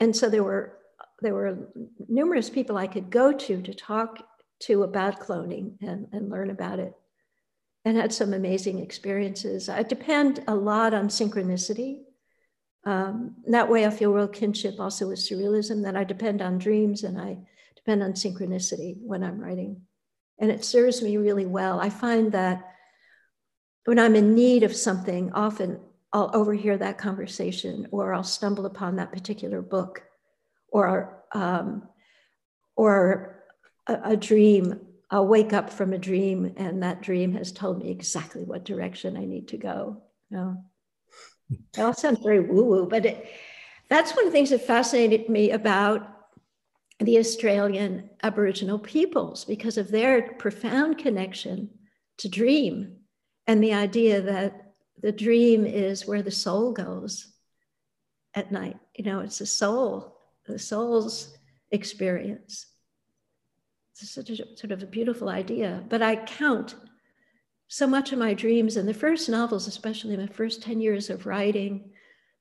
[0.00, 0.78] And so there were
[1.20, 1.68] there were
[2.08, 4.26] numerous people I could go to to talk
[4.60, 6.94] to about cloning and, and learn about it
[7.84, 9.68] and had some amazing experiences.
[9.68, 11.98] I depend a lot on synchronicity.
[12.86, 17.04] Um, that way I feel real kinship also with surrealism, that I depend on dreams
[17.04, 17.36] and I
[17.84, 19.82] depend on synchronicity when I'm writing.
[20.38, 21.80] And it serves me really well.
[21.80, 22.64] I find that
[23.84, 25.80] when I'm in need of something, often
[26.12, 30.02] I'll overhear that conversation or I'll stumble upon that particular book
[30.68, 31.88] or um,
[32.76, 33.44] or
[33.86, 34.80] a, a, dream.
[35.10, 39.16] I'll wake up from a dream, and that dream has told me exactly what direction
[39.16, 40.02] I need to go.
[40.28, 40.64] You know?
[41.76, 43.30] It all sounds very woo-woo, but it,
[43.88, 46.19] that's one of the things that fascinated me about
[47.06, 51.70] the Australian Aboriginal peoples because of their profound connection
[52.18, 52.96] to dream
[53.46, 57.32] and the idea that the dream is where the soul goes
[58.34, 58.76] at night.
[58.94, 61.36] You know, it's the soul the soul's
[61.70, 62.66] experience.
[63.92, 65.84] It's such a, sort of a beautiful idea.
[65.88, 66.74] But I count
[67.68, 71.26] so much of my dreams in the first novels, especially my first 10 years of
[71.26, 71.90] writing.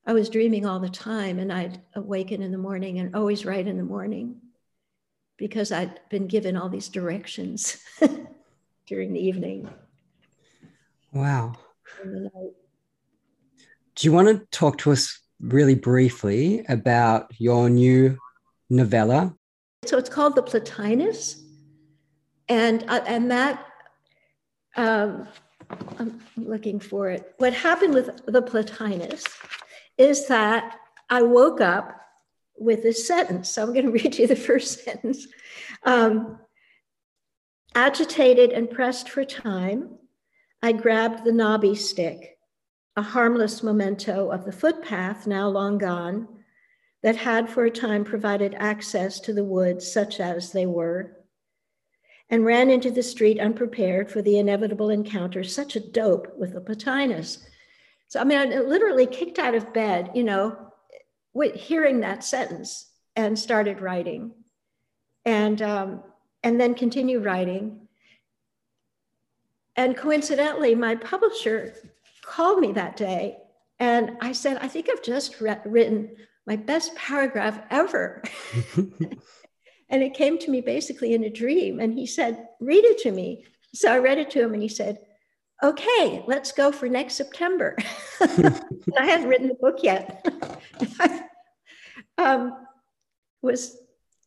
[0.07, 3.67] I was dreaming all the time, and I'd awaken in the morning and always write
[3.67, 4.41] in the morning
[5.39, 7.83] because I'd been given all these directions
[8.85, 9.67] during the evening.
[11.11, 11.55] Wow.
[12.03, 12.51] Do
[14.01, 18.17] you want to talk to us really briefly about your new
[18.69, 19.35] novella.
[19.85, 21.41] So it's called The Plotinus.
[22.47, 23.65] And, uh, and that,
[24.75, 25.27] um,
[25.99, 27.33] I'm looking for it.
[27.37, 29.23] What happened with The Plotinus
[29.97, 30.77] is that
[31.09, 31.95] I woke up
[32.59, 33.49] with this sentence.
[33.49, 35.27] So I'm going to read you the first sentence.
[35.83, 36.39] Um,
[37.75, 39.97] agitated and pressed for time,
[40.61, 42.35] I grabbed the knobby stick
[42.95, 46.27] a harmless memento of the footpath now long gone
[47.01, 51.15] that had for a time provided access to the woods such as they were,
[52.29, 56.59] and ran into the street unprepared for the inevitable encounter, such a dope with the
[56.59, 57.37] Plotinus.
[58.09, 60.68] So, I mean, I literally kicked out of bed, you know,
[61.47, 64.31] hearing that sentence and started writing.
[65.25, 66.03] And, um,
[66.43, 67.87] and then continued writing.
[69.75, 71.73] And coincidentally, my publisher
[72.23, 73.37] called me that day
[73.79, 76.11] and I said, I think I've just re- written
[76.45, 78.21] my best paragraph ever.
[78.77, 81.79] and it came to me basically in a dream.
[81.79, 83.45] And he said, Read it to me.
[83.73, 84.99] So I read it to him and he said,
[85.63, 87.77] Okay, let's go for next September.
[88.21, 90.25] I hadn't written the book yet.
[92.19, 92.67] Um,
[93.41, 93.77] was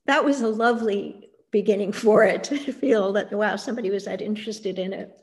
[0.06, 4.78] that was a lovely beginning for it to feel that wow somebody was that interested
[4.78, 5.22] in it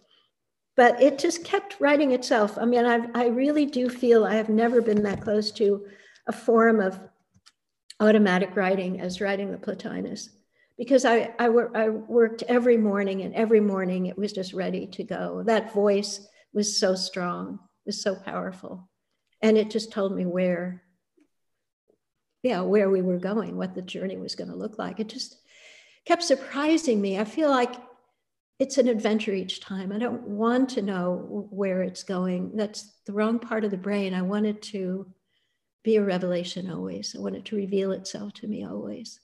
[0.79, 2.57] but it just kept writing itself.
[2.57, 5.85] I mean, i I really do feel I have never been that close to
[6.25, 6.97] a form of
[7.99, 10.29] automatic writing as writing the Plotinus
[10.77, 14.87] because I, I, wor- I worked every morning and every morning it was just ready
[14.87, 15.43] to go.
[15.45, 18.89] That voice was so strong, was so powerful.
[19.41, 20.83] And it just told me where,
[22.43, 24.99] yeah, where we were going, what the journey was going to look like.
[24.99, 25.37] It just
[26.05, 27.19] kept surprising me.
[27.19, 27.73] I feel like
[28.59, 29.91] it's an adventure each time.
[29.91, 32.51] I don't want to know where it's going.
[32.55, 34.13] That's the wrong part of the brain.
[34.13, 35.07] I want it to
[35.83, 37.15] be a revelation always.
[37.17, 39.19] I want it to reveal itself to me always.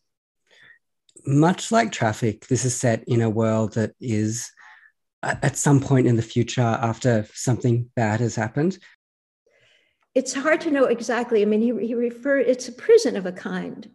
[1.26, 4.52] Much like Trafik, this is set in a world that is
[5.24, 8.78] at some point in the future after something bad has happened.
[10.16, 11.42] It's hard to know exactly.
[11.42, 13.90] I mean, he, he refer it's a prison of a kind,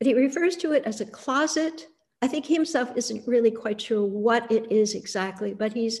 [0.00, 1.86] but he refers to it as a closet
[2.22, 6.00] I think he himself isn't really quite sure what it is exactly, but he's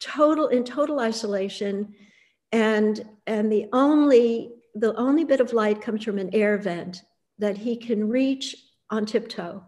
[0.00, 1.94] total in total isolation,
[2.52, 7.02] and and the only the only bit of light comes from an air vent
[7.38, 8.56] that he can reach
[8.90, 9.62] on tiptoe,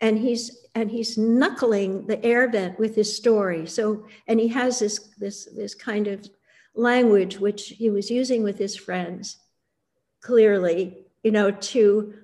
[0.00, 3.66] and he's and he's knuckling the air vent with his story.
[3.66, 6.26] So and he has this this this kind of
[6.74, 9.38] language which he was using with his friends,
[10.20, 12.14] clearly, you know, to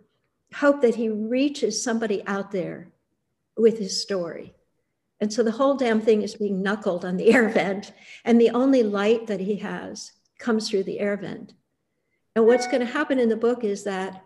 [0.55, 2.89] hope that he reaches somebody out there
[3.57, 4.55] with his story.
[5.21, 7.93] And so the whole damn thing is being knuckled on the air vent,
[8.25, 11.55] and the only light that he has comes through the air vent.
[12.35, 14.23] And what's going to happen in the book is that,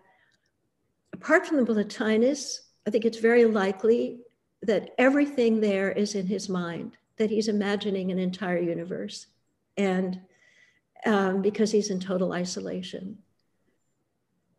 [1.13, 4.19] apart from the Plotinus, I think it's very likely
[4.63, 9.27] that everything there is in his mind, that he's imagining an entire universe.
[9.77, 10.21] And
[11.05, 13.17] um, because he's in total isolation.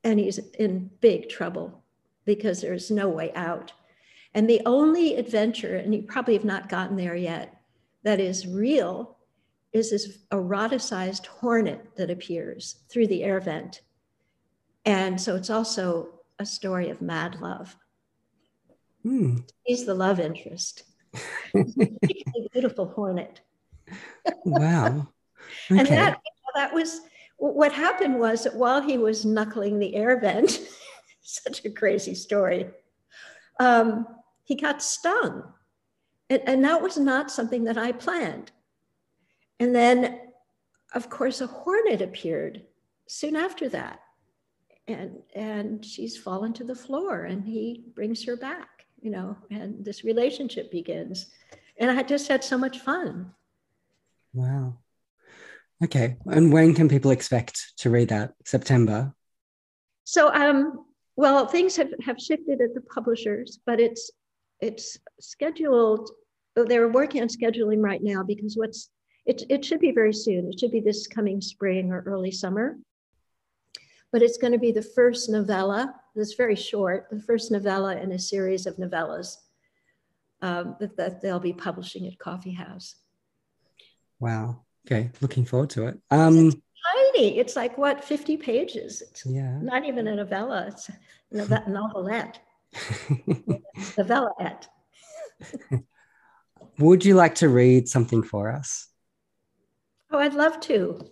[0.05, 1.83] And he's in big trouble
[2.25, 3.73] because there's no way out.
[4.35, 7.61] And the only adventure, and you probably have not gotten there yet,
[8.03, 9.19] that is real
[9.73, 13.81] is this eroticized hornet that appears through the air vent.
[14.85, 17.77] And so it's also a story of mad love.
[19.03, 19.39] Hmm.
[19.65, 20.85] He's the love interest.
[21.55, 23.41] a beautiful hornet.
[24.45, 25.09] Wow.
[25.71, 25.81] Okay.
[25.81, 26.21] And that,
[26.55, 27.03] that was
[27.37, 30.61] what happened was that while he was knuckling the air vent,
[31.23, 32.71] such a crazy story.
[33.59, 34.07] Um,
[34.45, 35.45] he got stung.
[36.31, 38.53] And, and that was not something that I planned.
[39.59, 40.21] And then,
[40.95, 42.63] of course, a hornet appeared
[43.09, 44.01] soon after that.
[44.89, 49.85] And, and she's fallen to the floor, and he brings her back, you know, and
[49.85, 51.27] this relationship begins.
[51.77, 53.33] And I just had so much fun.
[54.33, 54.79] Wow.
[55.85, 56.17] Okay.
[56.27, 58.35] And when can people expect to read that?
[58.45, 59.15] September?
[60.05, 60.85] So, um,
[61.17, 64.11] well, things have, have shifted at the publishers, but it's
[64.61, 66.11] it's scheduled.
[66.57, 68.91] Oh, they're working on scheduling right now because what's
[69.27, 70.49] it, it should be very soon.
[70.49, 72.79] It should be this coming spring or early summer.
[74.13, 75.95] But it's going to be the first novella.
[76.15, 79.37] It's very short, the first novella in a series of novellas
[80.43, 82.97] um, that, that they'll be publishing at Coffee House.
[84.23, 84.61] Wow.
[84.87, 85.11] Okay.
[85.21, 85.99] Looking forward to it.
[86.13, 86.57] Um, it's
[86.95, 87.39] tiny.
[87.41, 89.03] It's like what, 50 pages?
[89.03, 89.59] It's yeah.
[89.61, 92.39] not even a novella, it's a novelette.
[93.99, 94.69] Novelette.
[96.79, 98.87] Would you like to read something for us?
[100.13, 101.05] Oh, I'd love to.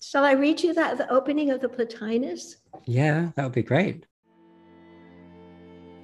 [0.00, 2.56] Shall I read you that the opening of the Plotinus?
[2.86, 4.06] Yeah, that would be great.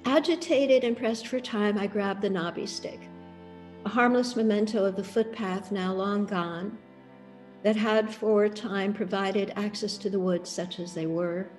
[0.05, 3.08] Agitated and pressed for time, I grabbed the knobby stick,
[3.85, 6.77] a harmless memento of the footpath now long gone,
[7.63, 11.49] that had for a time provided access to the woods such as they were,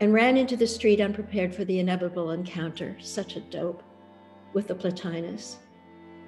[0.00, 3.82] and ran into the street unprepared for the inevitable encounter, such a dope,
[4.52, 5.56] with the Plotinus.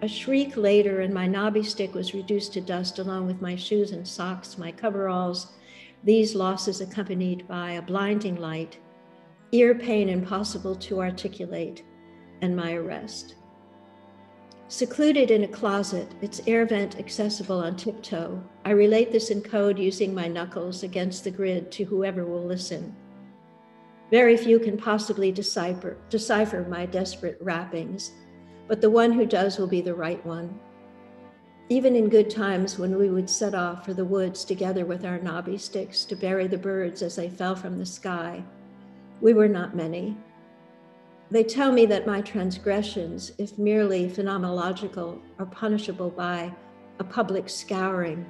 [0.02, 3.90] A shriek later, and my knobby stick was reduced to dust along with my shoes
[3.90, 5.52] and socks, my coveralls,
[6.04, 8.78] these losses accompanied by a blinding light,
[9.50, 11.82] ear pain impossible to articulate,
[12.42, 13.34] and my arrest.
[14.70, 19.78] Secluded in a closet, its air vent accessible on tiptoe, I relate this in code
[19.78, 22.95] using my knuckles against the grid to whoever will listen.
[24.11, 28.12] Very few can possibly decipher, decipher my desperate rappings,
[28.66, 30.61] but the one who does will be the right one.
[31.70, 35.18] Even in good times when we would set off for the woods together with our
[35.18, 38.45] knobby sticks to bury the birds as they fell from the sky,
[39.22, 40.14] we were not many.
[41.31, 46.55] They tell me that my transgressions, if merely phenomenological, are punishable by
[46.99, 48.24] a public scouring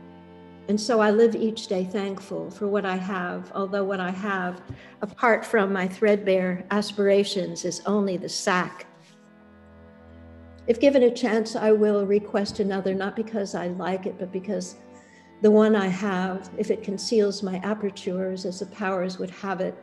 [0.68, 4.60] and so I live each day thankful for what I have, although what I have,
[5.00, 8.86] apart from my threadbare aspirations, is only the sack.
[10.66, 14.76] If given a chance, I will request another, not because I like it, but because
[15.40, 19.74] The one I have, if it conceals my apertures as the powers would have it,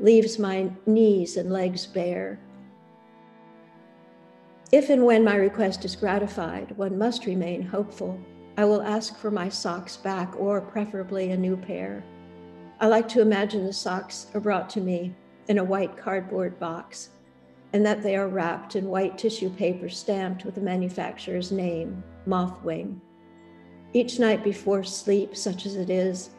[0.00, 2.40] leaves my knees and legs bare.
[4.72, 8.18] If and when my request is gratified, one must remain hopeful.
[8.56, 12.02] I will ask for my socks back, or preferably a new pair.
[12.80, 15.14] I like to imagine the socks are brought to me
[15.46, 17.10] in a white cardboard box,
[17.72, 22.98] and that they are wrapped in white tissue paper stamped with the manufacturer's name, Mothwing.
[23.92, 26.30] Each night before sleep, such as it is,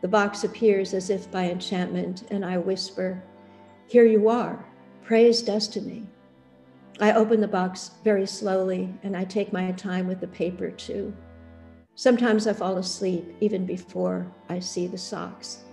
[0.00, 3.22] the box appears as if by enchantment, and I whisper,
[3.86, 4.64] Here you are,
[5.02, 6.06] praise destiny.
[6.98, 11.14] I open the box very slowly and I take my time with the paper too.
[11.94, 15.64] Sometimes I fall asleep even before I see the socks.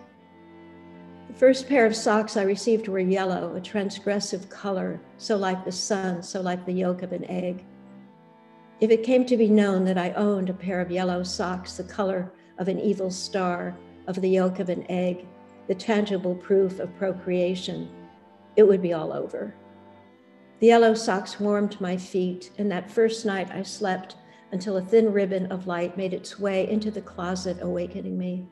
[1.29, 5.71] The first pair of socks I received were yellow, a transgressive color, so like the
[5.71, 7.63] sun, so like the yolk of an egg.
[8.81, 11.83] If it came to be known that I owned a pair of yellow socks, the
[11.85, 15.25] color of an evil star, of the yolk of an egg,
[15.67, 17.89] the tangible proof of procreation,
[18.57, 19.55] it would be all over.
[20.59, 24.15] The yellow socks warmed my feet, and that first night I slept
[24.51, 28.47] until a thin ribbon of light made its way into the closet, awakening me.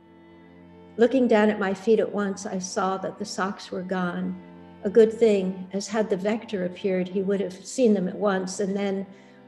[0.97, 4.36] Looking down at my feet at once, I saw that the socks were gone.
[4.84, 8.60] A good thing, as had the vector appeared, he would have seen them at once,
[8.60, 9.06] and then,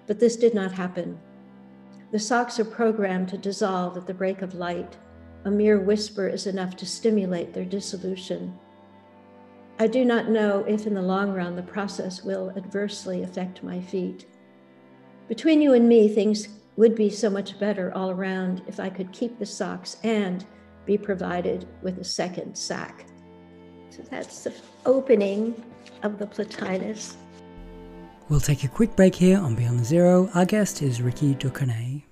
[0.08, 1.20] but this did not happen.
[2.12, 4.95] The socks are programmed to dissolve at the break of light.
[5.45, 8.58] A mere whisper is enough to stimulate their dissolution.
[9.84, 13.81] I do not know if in the long run the process will adversely affect my
[13.81, 14.25] feet.
[15.27, 19.11] Between you and me, things would be so much better all around if I could
[19.11, 20.45] keep the socks and
[20.86, 23.07] be provided with a second sack.
[23.89, 24.53] So that's the
[24.86, 25.61] opening
[26.03, 27.17] of the Plotinus.
[28.29, 30.29] We'll take a quick break here on Beyond the Zero.
[30.34, 32.03] Our guest is Rikki Ducornet.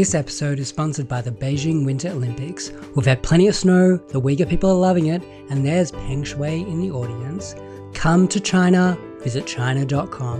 [0.00, 2.72] This episode is sponsored by the Beijing Winter Olympics.
[2.96, 6.66] We've had plenty of snow, the Uyghur people are loving it, and there's Peng Shuai
[6.66, 7.54] in the audience.
[7.92, 10.38] Come to China, visit china.com.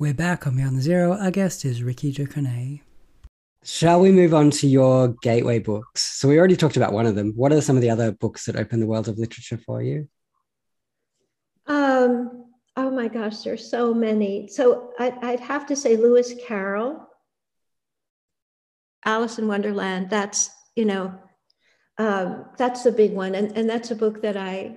[0.00, 1.16] We're back on Beyond the Zero.
[1.16, 2.80] Our guest is Rikki Ducornet.
[3.62, 6.02] Shall we move on to your gateway books?
[6.18, 7.34] So we already talked about one of them.
[7.36, 10.08] What are some of the other books that open the world of literature for you?
[11.68, 12.33] Um,
[12.76, 14.48] Oh my gosh, there's so many.
[14.48, 17.06] So I, would have to say Lewis Carroll,
[19.04, 20.10] Alice in Wonderland.
[20.10, 21.14] That's you know,
[21.98, 24.76] um, that's the big one, and and that's a book that I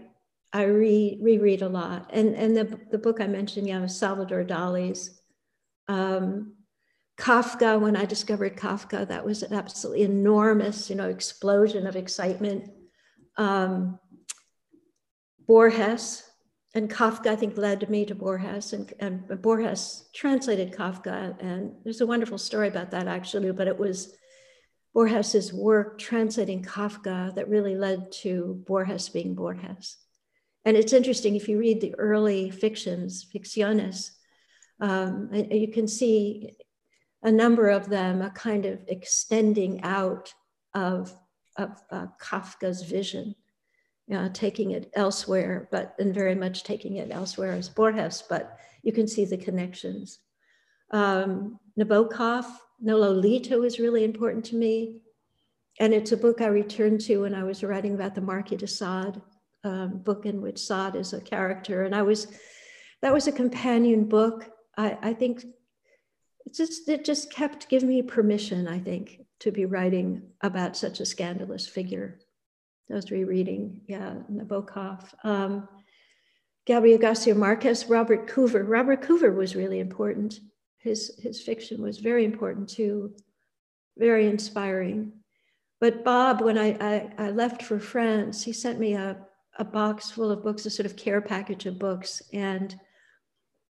[0.53, 2.09] I re reread a lot.
[2.13, 5.19] And and the the book I mentioned, yeah, was Salvador Dali's.
[5.87, 6.53] Um,
[7.17, 12.69] Kafka, when I discovered Kafka, that was an absolutely enormous, you know, explosion of excitement.
[13.37, 13.99] Um,
[15.47, 16.23] Borges,
[16.75, 21.41] and Kafka, I think, led me to Borges, and, and Borges translated Kafka.
[21.41, 24.15] And there's a wonderful story about that, actually, but it was
[24.93, 29.97] Borges's work translating Kafka that really led to Borges being Borges.
[30.65, 34.11] And it's interesting if you read the early fictions, ficciones,
[34.81, 36.57] um, you can see
[37.23, 40.33] a number of them a kind of extending out
[40.73, 41.13] of,
[41.57, 43.33] of uh, Kafka's vision
[44.13, 48.93] uh, taking it elsewhere, but and very much taking it elsewhere as Borges, but you
[48.93, 50.19] can see the connections.
[50.91, 52.45] Um, Nabokov,
[52.83, 55.01] Nololito is really important to me.
[55.79, 58.67] And it's a book I returned to when I was writing about the Marquis de
[58.67, 59.21] Sade,
[59.63, 61.83] um, book in which Sade is a character.
[61.83, 62.27] And I was,
[63.01, 64.49] that was a companion book.
[64.77, 65.43] I, I think
[66.45, 70.99] it just, it just kept giving me permission, I think, to be writing about such
[70.99, 72.19] a scandalous figure.
[72.89, 75.03] I was rereading, yeah, Nabokov.
[75.23, 75.67] Um,
[76.65, 78.63] Gabriel Garcia Marquez, Robert Coover.
[78.67, 80.39] Robert Coover was really important.
[80.77, 83.13] His, his fiction was very important too,
[83.97, 85.11] very inspiring.
[85.79, 89.17] But Bob, when I, I, I left for France, he sent me a,
[89.59, 92.21] a box full of books, a sort of care package of books.
[92.33, 92.75] And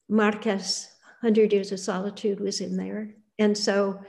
[0.08, 0.88] Marquez,
[1.20, 3.14] 100 Years of Solitude, was in there.
[3.38, 4.00] And so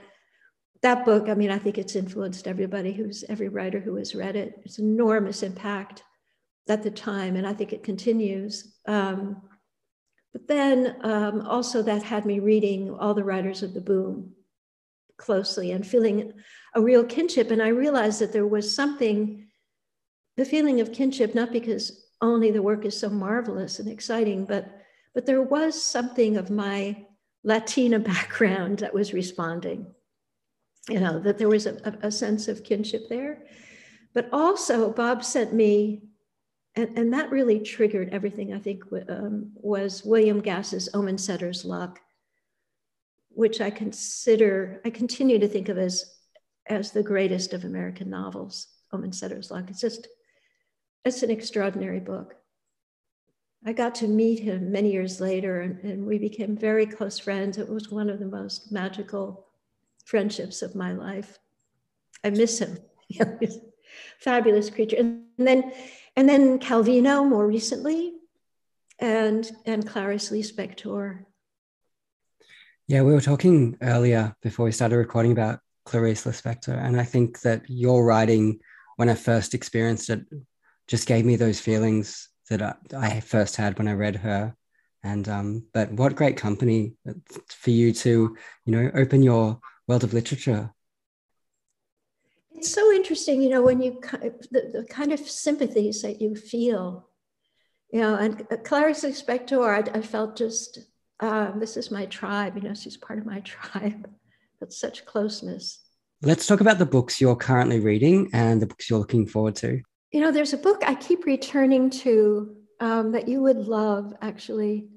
[0.86, 4.36] that book, I mean, I think it's influenced everybody who's every writer who has read
[4.36, 4.60] it.
[4.64, 6.04] It's enormous impact
[6.68, 8.76] at the time, and I think it continues.
[8.86, 9.42] Um,
[10.32, 14.30] but then um, also that had me reading all the writers of the boom
[15.16, 16.32] closely and feeling
[16.76, 17.50] a real kinship.
[17.50, 19.48] And I realized that there was something,
[20.36, 24.72] the feeling of kinship, not because only the work is so marvelous and exciting, but
[25.14, 27.06] but there was something of my
[27.42, 29.92] Latina background that was responding
[30.88, 33.44] you know, that there was a, a sense of kinship there.
[34.14, 36.02] But also, Bob sent me
[36.76, 41.98] and, and that really triggered everything I think um, was William Gass's Omensetter's Luck,
[43.30, 46.04] which I consider, I continue to think of as,
[46.66, 49.70] as the greatest of American novels, Omensetter's Luck.
[49.70, 50.06] It's just,
[51.04, 52.34] it's an extraordinary book.
[53.64, 57.56] I got to meet him many years later and, and we became very close friends.
[57.56, 59.45] It was one of the most magical
[60.06, 61.38] friendships of my life.
[62.24, 62.78] I miss him.
[64.18, 64.96] Fabulous creature.
[64.96, 65.72] And then
[66.16, 68.14] and then Calvino more recently,
[68.98, 71.24] and and Clarice Lispector.
[72.88, 77.40] Yeah, we were talking earlier before we started recording about Clarice Lispector, and I think
[77.42, 78.60] that your writing,
[78.96, 80.24] when I first experienced it,
[80.86, 84.54] just gave me those feelings that I, I first had when I read her.
[85.02, 86.94] And um, but what great company
[87.48, 90.70] for you to, you know, open your world of literature
[92.56, 94.00] it's so interesting, you know, when you
[94.50, 97.08] the, the kind of sympathies that you feel,
[97.92, 100.78] you know, and Clarice Lispector, I, I felt just
[101.20, 104.10] uh, this is my tribe, you know, she's part of my tribe.
[104.60, 105.80] That's such closeness.
[106.22, 109.82] Let's talk about the books you're currently reading and the books you're looking forward to.
[110.12, 114.88] You know, there's a book I keep returning to um, that you would love, actually.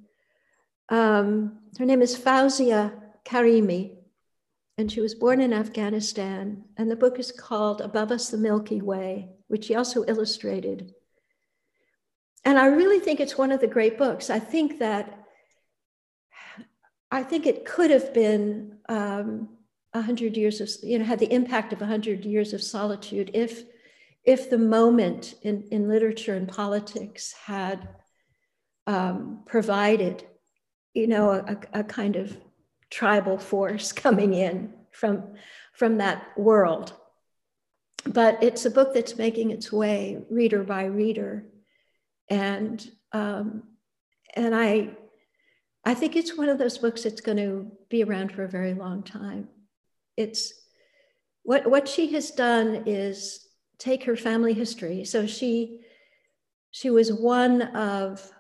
[0.87, 2.93] Um, her name is Fowzia
[3.25, 3.97] Karimi,
[4.79, 6.63] and she was born in Afghanistan.
[6.77, 10.93] And the book is called Above Us the Milky Way, which she also illustrated.
[12.45, 14.29] And I really think it's one of the great books.
[14.29, 15.25] I think that
[17.11, 19.49] I think it could have been um,
[19.93, 23.31] a hundred years of, you know, had the impact of a hundred years of solitude
[23.33, 23.63] if,
[24.23, 27.89] if the moment in, in literature and politics had
[28.87, 30.23] um, provided,
[30.93, 32.37] you know, a, a kind of
[32.89, 35.35] tribal force coming in from,
[35.73, 36.93] from that world.
[38.05, 41.45] But it's a book that's making its way reader by reader.
[42.29, 43.63] And, um,
[44.35, 44.91] and I,
[45.83, 48.73] I think it's one of those books that's going to be around for a very
[48.73, 49.49] long time.
[50.15, 50.53] It's
[51.43, 53.47] what, what she has done is
[53.79, 55.05] take her family history.
[55.05, 55.79] So she,
[56.71, 58.31] she was one of,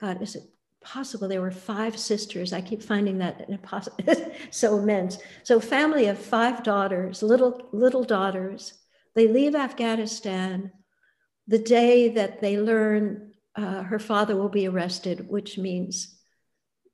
[0.00, 0.49] God, is it
[0.80, 1.28] possible.
[1.28, 2.52] There were five sisters.
[2.52, 3.96] I keep finding that impossible
[4.50, 5.18] so immense.
[5.42, 8.74] So family of five daughters little little daughters.
[9.14, 10.72] They leave afghanistan
[11.46, 16.16] the day that they learn uh, her father will be arrested which means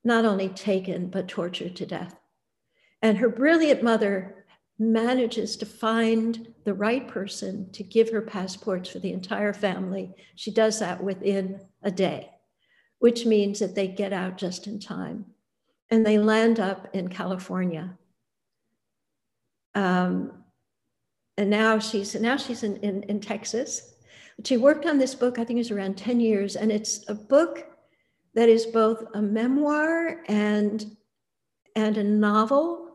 [0.03, 2.17] not only taken but tortured to death.
[3.03, 4.47] And her brilliant mother
[4.79, 10.15] manages to find the right person to give her passports for the entire family.
[10.35, 12.31] She does that within a day
[12.99, 15.27] which means that they get out just in time
[15.91, 17.97] and they land up in California.
[19.75, 20.45] Um,
[21.37, 23.95] and now she's now she's in, in, in Texas.
[24.45, 27.15] She worked on this book, I think it was around 10 years, and it's a
[27.15, 27.67] book
[28.35, 30.97] that is both a memoir and,
[31.75, 32.91] and a novel,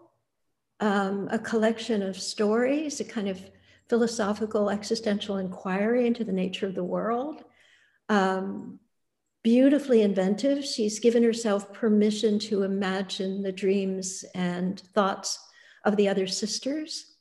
[0.80, 3.42] um, a collection of stories, a kind of
[3.90, 7.44] philosophical existential inquiry into the nature of the world.
[8.08, 8.80] Um,
[9.44, 10.64] beautifully inventive.
[10.64, 15.40] She's given herself permission to imagine the dreams and thoughts
[15.86, 17.16] of the other sisters.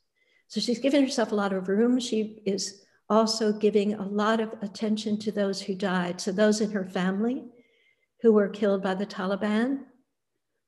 [0.48, 1.98] So she's given herself a lot of room.
[1.98, 6.20] She is also giving a lot of attention to those who died.
[6.20, 7.44] So those in her family
[8.22, 9.80] who were killed by the Taliban,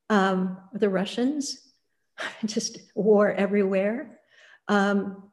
[0.08, 1.68] um, the Russians,
[2.44, 4.18] just war everywhere.
[4.68, 5.30] Um,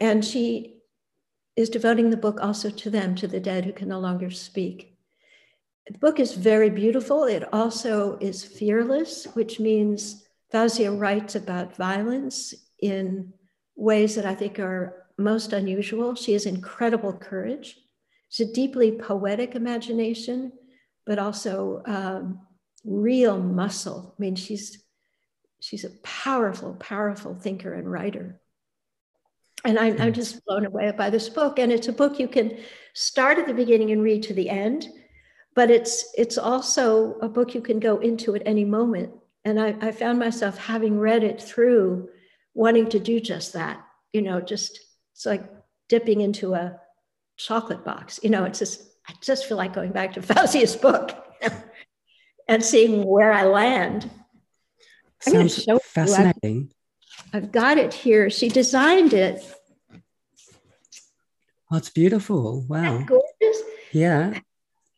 [0.00, 0.80] and she
[1.56, 4.89] is devoting the book also to them, to the dead who can no longer speak.
[5.90, 7.24] The book is very beautiful.
[7.24, 10.24] It also is fearless, which means
[10.54, 13.32] Fowzia writes about violence in
[13.74, 16.14] ways that I think are most unusual.
[16.14, 17.76] She has incredible courage.
[18.28, 20.52] She's a deeply poetic imagination,
[21.06, 22.40] but also um,
[22.84, 24.14] real muscle.
[24.16, 24.80] I mean, she's
[25.58, 28.40] she's a powerful, powerful thinker and writer.
[29.64, 31.58] And I'm, I'm just blown away by this book.
[31.58, 32.58] And it's a book you can
[32.94, 34.88] start at the beginning and read to the end
[35.60, 39.12] but it's it's also a book you can go into at any moment.
[39.44, 42.08] And I, I, found myself having read it through
[42.54, 43.84] wanting to do just that
[44.14, 44.80] you know just
[45.12, 45.44] it's like
[45.90, 46.80] dipping into a
[47.36, 51.10] chocolate box you know it's just i just feel like going back to fowzia's book
[52.48, 54.10] and seeing where i land.
[55.20, 56.70] Sounds fascinating
[57.34, 58.30] I've, I've got it here.
[58.30, 59.44] She designed it.
[61.70, 62.64] Oh it's beautiful.
[62.66, 63.04] Wow.
[63.06, 63.62] Gorgeous?
[63.92, 64.40] Yeah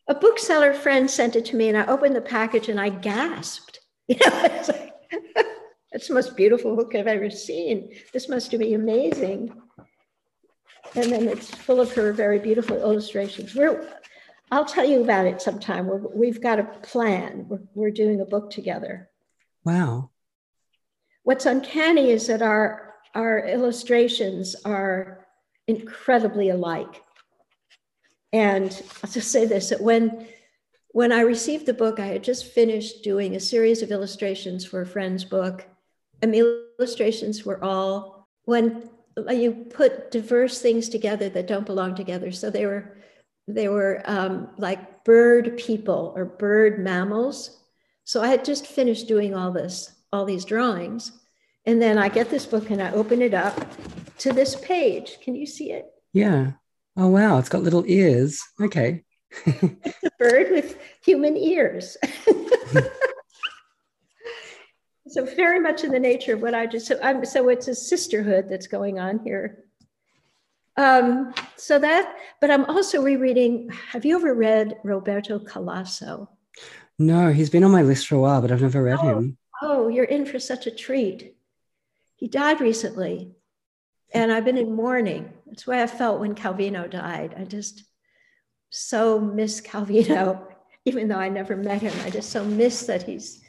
[0.07, 3.79] a bookseller friend sent it to me and I opened the package and I gasped.
[4.09, 4.93] You know, it's like,
[5.91, 7.95] that's the most beautiful book I've ever seen.
[8.11, 9.55] This must be amazing.
[10.93, 13.55] and then it's full of her very beautiful illustrations.
[13.55, 13.87] We're,
[14.51, 15.89] I'll tell you about it sometime.
[16.13, 17.45] we have got a plan.
[17.47, 19.09] We're, we're doing a book together.
[19.63, 20.09] Wow.
[21.23, 25.25] What's uncanny is that our, our illustrations are
[25.67, 27.02] incredibly alike.
[28.33, 30.27] And I'll just say this that when,
[30.89, 34.81] when I received the book, I had just finished doing a series of illustrations for
[34.81, 35.65] a friend's book.
[36.21, 38.89] And the illustrations were all when
[39.29, 42.31] you put diverse things together that don't belong together.
[42.31, 42.97] So they were
[43.47, 47.59] they were um, like bird people or bird mammals.
[48.05, 51.11] So I had just finished doing all this, all these drawings.
[51.65, 53.69] And then I get this book and I open it up
[54.19, 55.17] to this page.
[55.21, 55.91] Can you see it?
[56.13, 56.53] Yeah.
[56.95, 57.37] Oh, wow.
[57.39, 58.41] It's got little ears.
[58.61, 59.03] Okay.
[59.45, 61.97] it's a bird with human ears.
[65.07, 67.75] so very much in the nature of what I just, so, I'm, so it's a
[67.75, 69.63] sisterhood that's going on here.
[70.77, 73.69] Um, so that, but I'm also rereading.
[73.91, 76.27] Have you ever read Roberto Calasso?
[76.97, 79.37] No, he's been on my list for a while, but I've never read oh, him.
[79.61, 81.35] Oh, you're in for such a treat.
[82.15, 83.31] He died recently,
[84.13, 85.33] and I've been in mourning.
[85.53, 87.35] That's why I felt when Calvino died.
[87.37, 87.83] I just
[88.71, 90.47] so miss Calvino,
[90.85, 91.93] even though I never met him.
[92.03, 93.43] I just so miss that he's,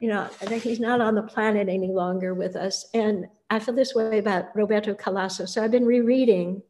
[0.00, 2.90] you know, that he's not on the planet any longer with us.
[2.92, 5.48] And I feel this way about Roberto Calasso.
[5.48, 6.60] So I've been rereading.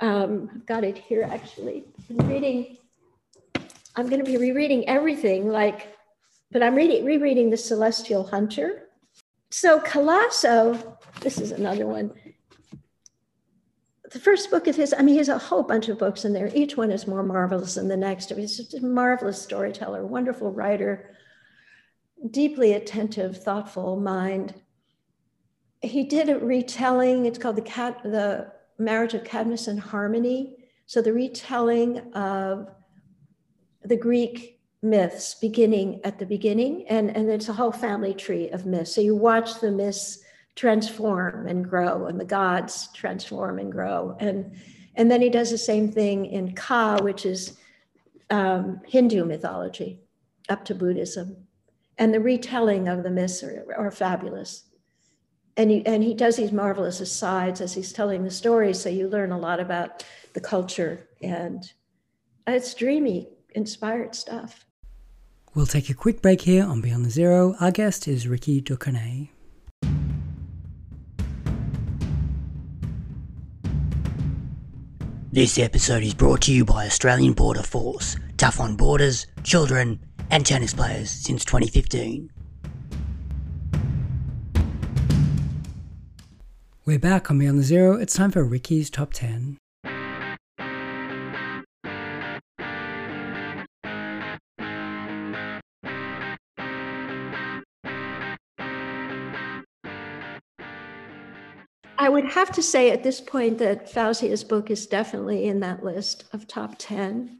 [0.00, 1.84] Um, I've got it here actually.
[2.08, 2.78] I'm reading.
[3.96, 5.94] I'm going to be rereading everything, like,
[6.50, 8.88] but I'm reading rereading The Celestial Hunter.
[9.50, 12.12] So Calasso, this is another one.
[14.12, 16.32] The first book of his, I mean, he has a whole bunch of books in
[16.32, 16.50] there.
[16.54, 18.30] Each one is more marvelous than the next.
[18.30, 21.14] He's just a marvelous storyteller, wonderful writer,
[22.30, 24.54] deeply attentive, thoughtful mind
[25.82, 27.26] he did a retelling.
[27.26, 27.62] It's called the
[28.04, 30.56] the marriage of Cadmus and Harmony.
[30.86, 32.68] So the retelling of
[33.82, 38.66] the Greek myths beginning at the beginning, and, and it's a whole family tree of
[38.66, 38.94] myths.
[38.94, 40.21] So you watch the myths
[40.54, 44.16] transform and grow, and the gods transform and grow.
[44.20, 44.56] And,
[44.94, 47.56] and then he does the same thing in Ka, which is
[48.30, 50.00] um, Hindu mythology,
[50.48, 51.36] up to Buddhism.
[51.98, 54.64] And the retelling of the myths are, are fabulous
[55.56, 58.72] and he, and he does these marvelous asides as he's telling the story.
[58.72, 61.62] So you learn a lot about the culture and
[62.46, 64.66] it's dreamy, inspired stuff.
[65.54, 67.54] We'll take a quick break here on Beyond the Zero.
[67.60, 69.28] Our guest is Rikki Ducornet.
[75.34, 79.98] This episode is brought to you by Australian Border Force, tough on borders, children,
[80.30, 82.30] and tennis players since 2015.
[86.84, 87.96] We're back on Beyond the Zero.
[87.96, 89.56] It's time for Rikki's Top 10.
[102.02, 105.84] I would have to say at this point that Fowzia's book is definitely in that
[105.84, 107.38] list of top 10.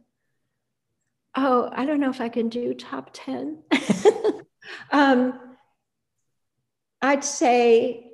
[1.34, 3.64] Oh, I don't know if I can do top 10.
[4.92, 5.40] um,
[7.00, 8.12] I'd say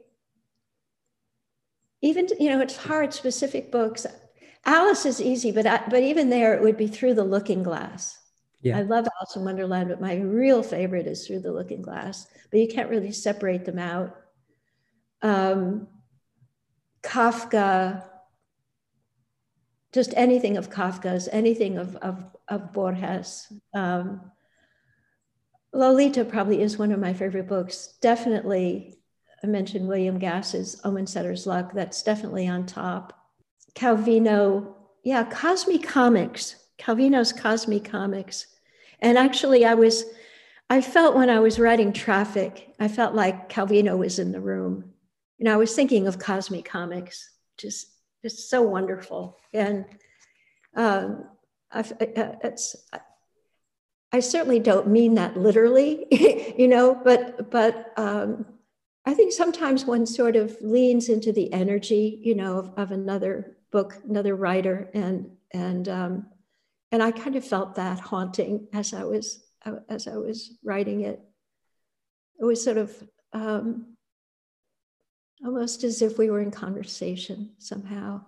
[2.00, 4.06] even you know it's hard specific books
[4.64, 8.16] alice is easy but I, but even there it would be through the looking glass
[8.62, 8.78] yeah.
[8.78, 12.60] i love alice in wonderland but my real favorite is through the looking glass but
[12.60, 14.14] you can't really separate them out
[15.22, 15.88] um,
[17.08, 18.02] kafka
[19.92, 24.30] just anything of kafka's anything of, of, of borges um,
[25.72, 28.98] lolita probably is one of my favorite books definitely
[29.42, 31.72] I mentioned William Gass's Omensetter's Luck.
[31.72, 33.12] That's definitely on top.
[33.74, 38.46] Calvino, yeah, Cosmicomics, Calvino's Cosmicomics.
[39.00, 40.04] And actually, I was,
[40.68, 44.92] I felt when I was writing Trafik, I felt like Calvino was in the room.
[45.38, 47.88] You know, I was thinking of Cosmicomics, just,
[48.22, 49.38] just so wonderful.
[49.52, 49.84] And
[50.76, 51.24] um,
[51.72, 52.76] I, it's,
[54.12, 56.06] I certainly don't mean that literally,
[56.58, 58.46] you know, but, but, um,
[59.08, 63.56] I think sometimes one sort of leans into the energy, you know, of, of another
[63.70, 66.26] book, another writer, and and um,
[66.92, 69.42] and I kind of felt that haunting as I was
[69.88, 71.20] as I was writing it.
[72.38, 73.96] It was sort of um,
[75.44, 78.22] almost as if we were in conversation somehow.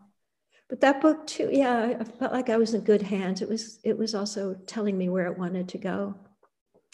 [0.68, 3.42] But that book too, yeah, I felt like I was in good hands.
[3.42, 6.14] It was it was also telling me where it wanted to go,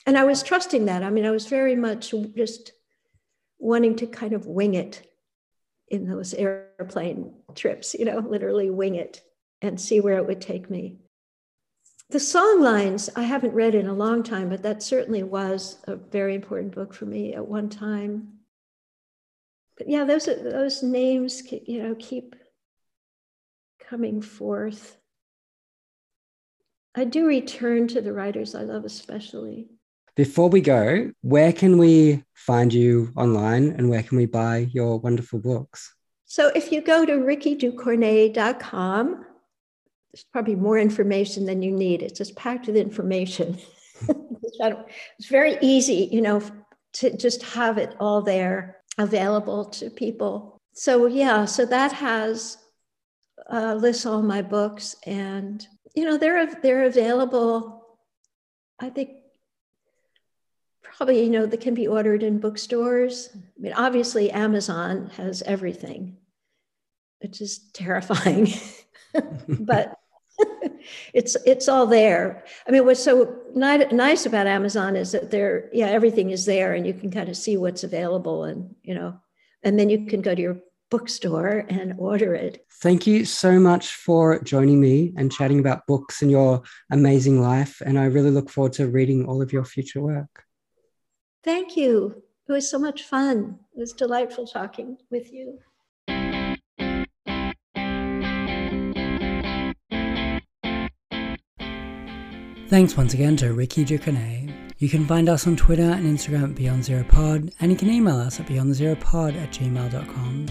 [0.06, 1.02] and I was trusting that.
[1.02, 2.72] I mean, I was very much just
[3.58, 5.02] wanting to kind of wing it.
[5.88, 9.22] in those airplane trips, you know, literally wing it
[9.62, 10.98] and see where it would take me.
[12.10, 15.96] The song lines I haven't read in a long time, but that certainly was a
[15.96, 18.35] very important book for me at one time.
[19.76, 22.36] But yeah, those those names, you know, keep
[23.88, 24.96] coming forth.
[26.94, 29.68] I do return to the writers I love especially.
[30.16, 34.98] Before we go, where can we find you online and where can we buy your
[34.98, 35.94] wonderful books?
[36.24, 39.26] So if you go to rikkiducornet.com,
[40.12, 42.02] there's probably more information than you need.
[42.02, 43.58] It's just packed with information.
[44.08, 46.40] it's very easy, you know,
[46.94, 50.58] to just have it all there available to people.
[50.72, 52.58] So yeah, so that has
[53.50, 57.86] uh, lists all my books, and you know they're they're available.
[58.80, 59.10] I think
[60.82, 63.30] probably you know they can be ordered in bookstores.
[63.34, 66.18] I mean, obviously Amazon has everything,
[67.20, 68.48] which is terrifying,
[69.48, 69.98] but
[71.14, 72.44] it's it's all there.
[72.66, 76.86] I mean, what's so nice about Amazon is that there, yeah, everything is there, and
[76.86, 79.18] you can kind of see what's available, and you know,
[79.62, 80.58] and then you can go to your
[80.90, 82.64] bookstore and order it.
[82.80, 87.80] Thank you so much for joining me and chatting about books and your amazing life.
[87.84, 90.44] And I really look forward to reading all of your future work.
[91.42, 92.22] Thank you.
[92.48, 93.58] It was so much fun.
[93.74, 95.58] It was delightful talking with you.
[102.68, 104.52] Thanks once again to Rikki Ducornet.
[104.78, 107.88] You can find us on Twitter and Instagram at Beyond Zero Pod, and you can
[107.88, 110.46] email us at beyondzeropod at gmail.com.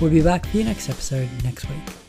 [0.00, 2.05] We'll be back for your next episode next week.